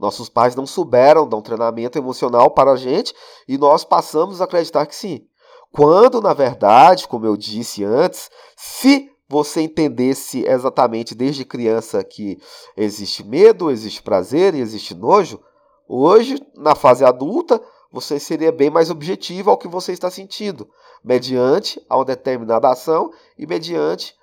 Nossos 0.00 0.28
pais 0.30 0.56
não 0.56 0.66
souberam 0.66 1.28
dar 1.28 1.36
um 1.36 1.42
treinamento 1.42 1.98
emocional 1.98 2.50
para 2.50 2.72
a 2.72 2.76
gente 2.76 3.14
e 3.46 3.58
nós 3.58 3.84
passamos 3.84 4.40
a 4.40 4.44
acreditar 4.44 4.86
que 4.86 4.96
sim. 4.96 5.26
Quando, 5.70 6.20
na 6.20 6.32
verdade, 6.32 7.06
como 7.06 7.26
eu 7.26 7.36
disse 7.36 7.84
antes, 7.84 8.30
se 8.56 9.10
você 9.28 9.62
entendesse 9.62 10.44
exatamente 10.46 11.14
desde 11.14 11.44
criança 11.44 12.02
que 12.04 12.38
existe 12.76 13.24
medo, 13.24 13.70
existe 13.70 14.02
prazer 14.02 14.54
e 14.54 14.60
existe 14.60 14.94
nojo, 14.94 15.40
hoje, 15.88 16.38
na 16.54 16.74
fase 16.74 17.04
adulta, 17.04 17.60
você 17.90 18.18
seria 18.18 18.50
bem 18.50 18.70
mais 18.70 18.90
objetivo 18.90 19.50
ao 19.50 19.58
que 19.58 19.68
você 19.68 19.92
está 19.92 20.10
sentindo, 20.10 20.68
mediante 21.02 21.80
a 21.88 21.96
uma 21.96 22.04
determinada 22.04 22.68
ação 22.68 23.10
e 23.38 23.46
mediante 23.46 24.14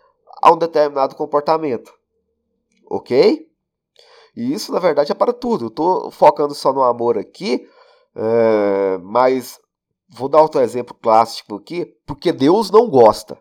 a 0.41 0.51
um 0.51 0.57
determinado 0.57 1.15
comportamento. 1.15 1.93
Ok? 2.89 3.47
E 4.35 4.53
isso, 4.53 4.71
na 4.71 4.79
verdade, 4.79 5.11
é 5.11 5.15
para 5.15 5.33
tudo. 5.33 5.65
Eu 5.65 5.69
estou 5.69 6.11
focando 6.11 6.53
só 6.53 6.73
no 6.73 6.83
amor 6.83 7.17
aqui, 7.17 7.67
é, 8.15 8.97
mas 8.99 9.59
vou 10.09 10.27
dar 10.27 10.41
outro 10.41 10.61
exemplo 10.61 10.93
clássico 10.93 11.55
aqui, 11.55 11.85
porque 12.05 12.31
Deus 12.31 12.69
não 12.69 12.89
gosta. 12.89 13.37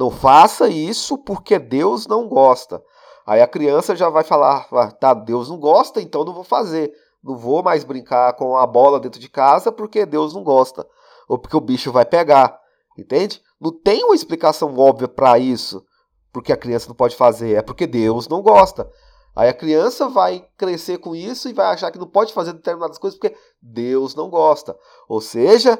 Não 0.00 0.10
faça 0.10 0.66
isso 0.66 1.18
porque 1.18 1.58
Deus 1.58 2.06
não 2.06 2.26
gosta. 2.26 2.82
Aí 3.26 3.42
a 3.42 3.46
criança 3.46 3.94
já 3.94 4.08
vai 4.08 4.24
falar: 4.24 4.66
ah, 4.72 4.90
tá, 4.90 5.12
Deus 5.12 5.50
não 5.50 5.58
gosta, 5.58 6.00
então 6.00 6.24
não 6.24 6.32
vou 6.32 6.42
fazer. 6.42 6.90
Não 7.22 7.36
vou 7.36 7.62
mais 7.62 7.84
brincar 7.84 8.32
com 8.32 8.56
a 8.56 8.66
bola 8.66 8.98
dentro 8.98 9.20
de 9.20 9.28
casa 9.28 9.70
porque 9.70 10.06
Deus 10.06 10.32
não 10.32 10.42
gosta. 10.42 10.86
Ou 11.28 11.38
porque 11.38 11.54
o 11.54 11.60
bicho 11.60 11.92
vai 11.92 12.06
pegar. 12.06 12.58
Entende? 12.96 13.42
Não 13.60 13.70
tem 13.70 14.02
uma 14.02 14.14
explicação 14.14 14.74
óbvia 14.74 15.06
para 15.06 15.38
isso. 15.38 15.84
Porque 16.32 16.50
a 16.50 16.56
criança 16.56 16.88
não 16.88 16.96
pode 16.96 17.14
fazer. 17.14 17.56
É 17.56 17.60
porque 17.60 17.86
Deus 17.86 18.26
não 18.26 18.40
gosta. 18.40 18.90
Aí 19.36 19.50
a 19.50 19.54
criança 19.54 20.08
vai 20.08 20.48
crescer 20.56 20.96
com 20.96 21.14
isso 21.14 21.46
e 21.46 21.52
vai 21.52 21.66
achar 21.66 21.90
que 21.90 21.98
não 21.98 22.06
pode 22.06 22.32
fazer 22.32 22.54
determinadas 22.54 22.96
coisas 22.96 23.18
porque 23.18 23.36
Deus 23.60 24.14
não 24.14 24.30
gosta. 24.30 24.74
Ou 25.06 25.20
seja, 25.20 25.78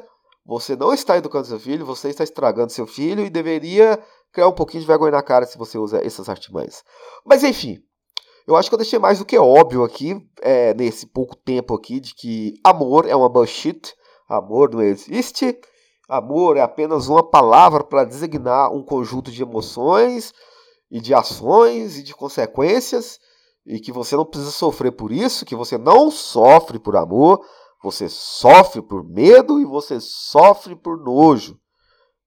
você 0.51 0.75
não 0.75 0.93
está 0.93 1.17
educando 1.17 1.47
seu 1.47 1.61
filho, 1.61 1.87
você 1.87 2.09
está 2.09 2.25
estragando 2.25 2.73
seu 2.73 2.85
filho 2.85 3.25
e 3.25 3.31
deveria 3.31 4.03
criar 4.33 4.49
um 4.49 4.53
pouquinho 4.53 4.81
de 4.81 4.87
vergonha 4.87 5.13
na 5.13 5.23
cara 5.23 5.47
se 5.47 5.57
você 5.57 5.79
usa 5.79 6.05
essas 6.05 6.29
artimanhas. 6.29 6.83
Mas 7.25 7.45
enfim, 7.45 7.79
eu 8.49 8.57
acho 8.57 8.69
que 8.69 8.75
eu 8.75 8.79
deixei 8.79 8.99
mais 8.99 9.21
do 9.21 9.25
que 9.25 9.39
óbvio 9.39 9.85
aqui, 9.85 10.17
é, 10.43 10.75
nesse 10.75 11.07
pouco 11.07 11.37
tempo 11.37 11.73
aqui, 11.73 12.01
de 12.01 12.17
que 12.17 12.55
amor 12.65 13.07
é 13.07 13.15
uma 13.15 13.29
bullshit, 13.29 13.95
amor 14.29 14.75
não 14.75 14.83
existe, 14.83 15.57
amor 16.09 16.57
é 16.57 16.63
apenas 16.63 17.07
uma 17.07 17.23
palavra 17.23 17.85
para 17.85 18.03
designar 18.03 18.73
um 18.73 18.83
conjunto 18.83 19.31
de 19.31 19.45
emoções 19.45 20.33
e 20.91 21.01
de 21.01 21.15
ações 21.15 21.97
e 21.97 22.03
de 22.03 22.13
consequências, 22.13 23.21
e 23.65 23.79
que 23.79 23.93
você 23.93 24.17
não 24.17 24.27
precisa 24.27 24.51
sofrer 24.51 24.91
por 24.91 25.13
isso, 25.13 25.47
que 25.47 25.55
você 25.55 25.79
não 25.79 26.11
sofre 26.11 26.81
por 26.81 26.97
amor, 26.97 27.41
você 27.83 28.09
sofre 28.09 28.83
por 28.83 29.03
medo 29.03 29.61
e 29.61 29.65
você 29.65 29.99
sofre 30.01 30.77
por 30.77 30.99
nojo. 30.99 31.59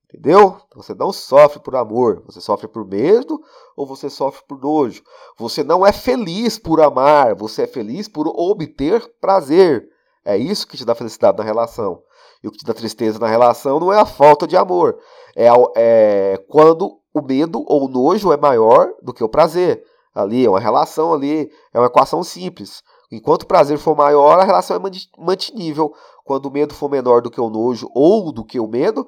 Entendeu? 0.09 0.57
Você 0.75 0.93
não 0.93 1.11
sofre 1.11 1.59
por 1.59 1.75
amor, 1.75 2.21
você 2.25 2.39
sofre 2.39 2.67
por 2.67 2.85
medo 2.85 3.41
ou 3.75 3.85
você 3.85 4.09
sofre 4.09 4.43
por 4.47 4.59
nojo. 4.59 5.01
Você 5.39 5.63
não 5.63 5.85
é 5.85 5.91
feliz 5.91 6.59
por 6.59 6.81
amar, 6.81 7.33
você 7.33 7.63
é 7.63 7.67
feliz 7.67 8.07
por 8.07 8.27
obter 8.27 9.11
prazer. 9.19 9.87
É 10.23 10.37
isso 10.37 10.67
que 10.67 10.77
te 10.77 10.85
dá 10.85 10.93
felicidade 10.93 11.37
na 11.37 11.43
relação. 11.43 12.01
E 12.43 12.47
o 12.47 12.51
que 12.51 12.59
te 12.59 12.65
dá 12.65 12.73
tristeza 12.73 13.17
na 13.17 13.27
relação 13.27 13.79
não 13.79 13.91
é 13.91 13.99
a 13.99 14.05
falta 14.05 14.45
de 14.45 14.55
amor, 14.55 14.97
é, 15.35 15.47
é 15.75 16.37
quando 16.47 16.99
o 17.13 17.21
medo 17.21 17.63
ou 17.67 17.85
o 17.85 17.89
nojo 17.89 18.31
é 18.31 18.37
maior 18.37 18.93
do 19.01 19.13
que 19.13 19.23
o 19.23 19.29
prazer. 19.29 19.83
Ali 20.13 20.45
é 20.45 20.49
uma 20.49 20.59
relação 20.59 21.11
ali, 21.11 21.51
é 21.73 21.79
uma 21.79 21.87
equação 21.87 22.23
simples. 22.23 22.83
Enquanto 23.13 23.43
o 23.43 23.47
prazer 23.47 23.77
for 23.77 23.95
maior, 23.95 24.39
a 24.39 24.43
relação 24.43 24.75
é 24.75 24.79
mantinível. 25.19 25.93
Quando 26.25 26.47
o 26.47 26.51
medo 26.51 26.73
for 26.73 26.89
menor 26.89 27.21
do 27.21 27.29
que 27.29 27.39
o 27.39 27.49
nojo 27.49 27.87
ou 27.93 28.31
do 28.31 28.43
que 28.43 28.59
o 28.59 28.67
medo, 28.67 29.07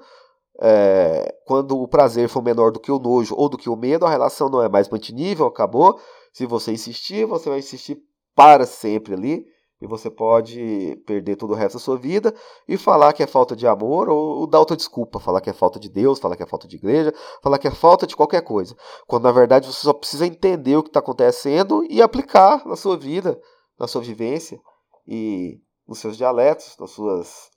é, 0.62 1.34
quando 1.46 1.80
o 1.82 1.88
prazer 1.88 2.30
for 2.30 2.44
menor 2.44 2.72
do 2.72 2.80
que 2.80 2.92
o 2.92 3.00
nojo 3.00 3.34
ou 3.36 3.50
do 3.50 3.58
que 3.58 3.70
o 3.70 3.76
medo, 3.76 4.06
a 4.06 4.10
relação 4.10 4.48
não 4.48 4.62
é 4.62 4.70
mais 4.70 4.88
mantinível, 4.90 5.48
acabou. 5.48 6.00
Se 6.32 6.46
você 6.46 6.72
insistir, 6.72 7.26
você 7.26 7.50
vai 7.50 7.60
insistir 7.60 7.98
para 8.36 8.66
sempre 8.66 9.16
ali. 9.16 9.46
E 9.82 9.88
você 9.88 10.10
pode 10.10 10.96
perder 11.06 11.36
todo 11.36 11.52
o 11.52 11.54
resto 11.54 11.74
da 11.74 11.84
sua 11.84 11.98
vida 11.98 12.34
e 12.66 12.78
falar 12.78 13.12
que 13.12 13.22
é 13.22 13.28
falta 13.28 13.56
de 13.56 13.68
amor 13.68 14.08
ou, 14.08 14.40
ou 14.40 14.48
dar 14.48 14.60
outra 14.60 14.78
desculpa. 14.78 15.20
Falar 15.20 15.42
que 15.42 15.50
é 15.50 15.54
falta 15.54 15.78
de 15.78 15.90
Deus, 15.90 16.18
falar 16.18 16.38
que 16.38 16.44
é 16.44 16.46
falta 16.46 16.66
de 16.66 16.78
igreja, 16.78 17.14
falar 17.44 17.58
que 17.58 17.68
é 17.68 17.72
falta 17.72 18.08
de 18.08 18.16
qualquer 18.16 18.42
coisa. 18.42 18.76
Quando 19.06 19.24
na 19.24 19.34
verdade 19.34 19.68
você 19.68 19.82
só 19.82 19.92
precisa 19.92 20.26
entender 20.26 20.78
o 20.78 20.84
que 20.84 20.90
está 20.90 21.02
acontecendo 21.02 21.86
e 21.90 22.02
aplicar 22.02 22.66
na 22.66 22.78
sua 22.78 22.96
vida 22.96 23.38
na 23.80 23.88
sua 23.88 24.02
vivência 24.02 24.60
e 25.08 25.60
nos 25.88 26.00
seus 26.00 26.18
dialetos, 26.18 26.76
nas 26.80 26.92
suas, 26.92 27.50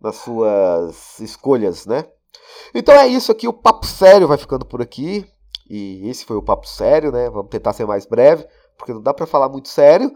nas 0.00 0.16
suas 0.16 1.18
escolhas, 1.20 1.86
né? 1.86 2.04
Então 2.74 2.94
é 2.94 3.06
isso 3.06 3.30
aqui, 3.30 3.46
o 3.48 3.52
papo 3.52 3.86
sério 3.86 4.28
vai 4.28 4.38
ficando 4.38 4.64
por 4.64 4.80
aqui. 4.82 5.26
E 5.68 6.08
esse 6.08 6.24
foi 6.24 6.36
o 6.36 6.42
papo 6.42 6.66
sério, 6.66 7.12
né? 7.12 7.30
Vamos 7.30 7.48
tentar 7.48 7.72
ser 7.72 7.86
mais 7.86 8.04
breve, 8.04 8.44
porque 8.76 8.92
não 8.92 9.00
dá 9.00 9.14
para 9.14 9.26
falar 9.26 9.48
muito 9.48 9.68
sério 9.68 10.10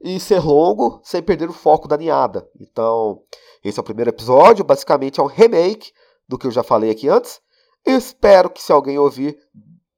e 0.00 0.18
ser 0.18 0.40
longo 0.40 1.00
sem 1.02 1.22
perder 1.22 1.50
o 1.50 1.52
foco 1.52 1.86
da 1.86 1.96
ninhada. 1.96 2.48
Então, 2.58 3.20
esse 3.62 3.78
é 3.78 3.82
o 3.82 3.84
primeiro 3.84 4.10
episódio, 4.10 4.64
basicamente 4.64 5.20
é 5.20 5.22
um 5.22 5.26
remake 5.26 5.92
do 6.26 6.38
que 6.38 6.46
eu 6.46 6.50
já 6.50 6.62
falei 6.62 6.90
aqui 6.90 7.08
antes. 7.08 7.40
Espero 7.84 8.48
que 8.48 8.62
se 8.62 8.72
alguém 8.72 8.98
ouvir, 8.98 9.36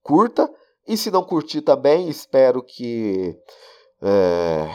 curta. 0.02 0.50
E 0.88 0.96
se 0.96 1.10
não 1.10 1.22
curtir 1.22 1.62
também, 1.62 2.08
espero 2.08 2.64
que 2.64 3.36
é, 4.02 4.68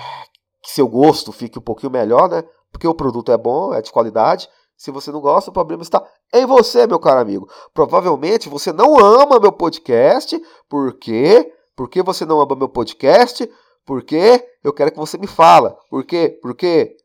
que 0.61 0.71
seu 0.71 0.87
gosto 0.87 1.31
fique 1.31 1.59
um 1.59 1.61
pouquinho 1.61 1.91
melhor, 1.91 2.29
né? 2.29 2.43
Porque 2.71 2.87
o 2.87 2.93
produto 2.93 3.31
é 3.31 3.37
bom, 3.37 3.73
é 3.73 3.81
de 3.81 3.91
qualidade. 3.91 4.49
Se 4.77 4.91
você 4.91 5.11
não 5.11 5.21
gosta, 5.21 5.49
o 5.49 5.53
problema 5.53 5.81
está 5.83 6.05
em 6.33 6.45
você, 6.45 6.85
meu 6.85 6.99
caro 6.99 7.21
amigo. 7.21 7.49
Provavelmente 7.73 8.49
você 8.49 8.73
não 8.73 8.97
ama 8.97 9.39
meu 9.39 9.51
podcast. 9.51 10.39
Por 10.67 10.97
quê? 10.97 11.51
Por 11.75 11.89
que 11.89 12.03
você 12.03 12.25
não 12.25 12.41
ama 12.41 12.55
meu 12.55 12.67
podcast? 12.67 13.49
Porque 13.85 14.45
eu 14.63 14.73
quero 14.73 14.91
que 14.91 14.97
você 14.97 15.17
me 15.17 15.27
fala. 15.27 15.77
Por 15.89 16.03
quê? 16.03 16.37
Por 16.41 16.55
quê? 16.55 16.97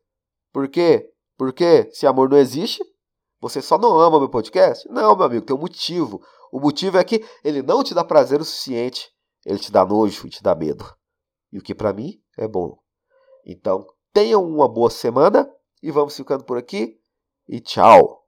Por 0.52 0.68
quê? 0.68 1.08
Por 1.38 1.52
quê? 1.52 1.88
Se 1.92 2.06
amor 2.06 2.28
não 2.28 2.38
existe, 2.38 2.82
você 3.40 3.62
só 3.62 3.78
não 3.78 3.98
ama 4.00 4.18
meu 4.18 4.28
podcast? 4.28 4.88
Não, 4.88 5.14
meu 5.14 5.26
amigo, 5.26 5.46
tem 5.46 5.54
um 5.54 5.60
motivo. 5.60 6.20
O 6.52 6.58
motivo 6.58 6.98
é 6.98 7.04
que 7.04 7.24
ele 7.44 7.62
não 7.62 7.84
te 7.84 7.94
dá 7.94 8.02
prazer 8.02 8.40
o 8.40 8.44
suficiente. 8.44 9.08
Ele 9.46 9.58
te 9.58 9.70
dá 9.70 9.84
nojo 9.84 10.26
e 10.26 10.30
te 10.30 10.42
dá 10.42 10.54
medo 10.54 10.99
e 11.52 11.58
o 11.58 11.62
que 11.62 11.74
para 11.74 11.92
mim 11.92 12.20
é 12.38 12.46
bom. 12.46 12.78
Então, 13.44 13.86
tenham 14.12 14.44
uma 14.44 14.68
boa 14.68 14.90
semana 14.90 15.50
e 15.82 15.90
vamos 15.90 16.16
ficando 16.16 16.44
por 16.44 16.58
aqui 16.58 17.00
e 17.48 17.60
tchau. 17.60 18.19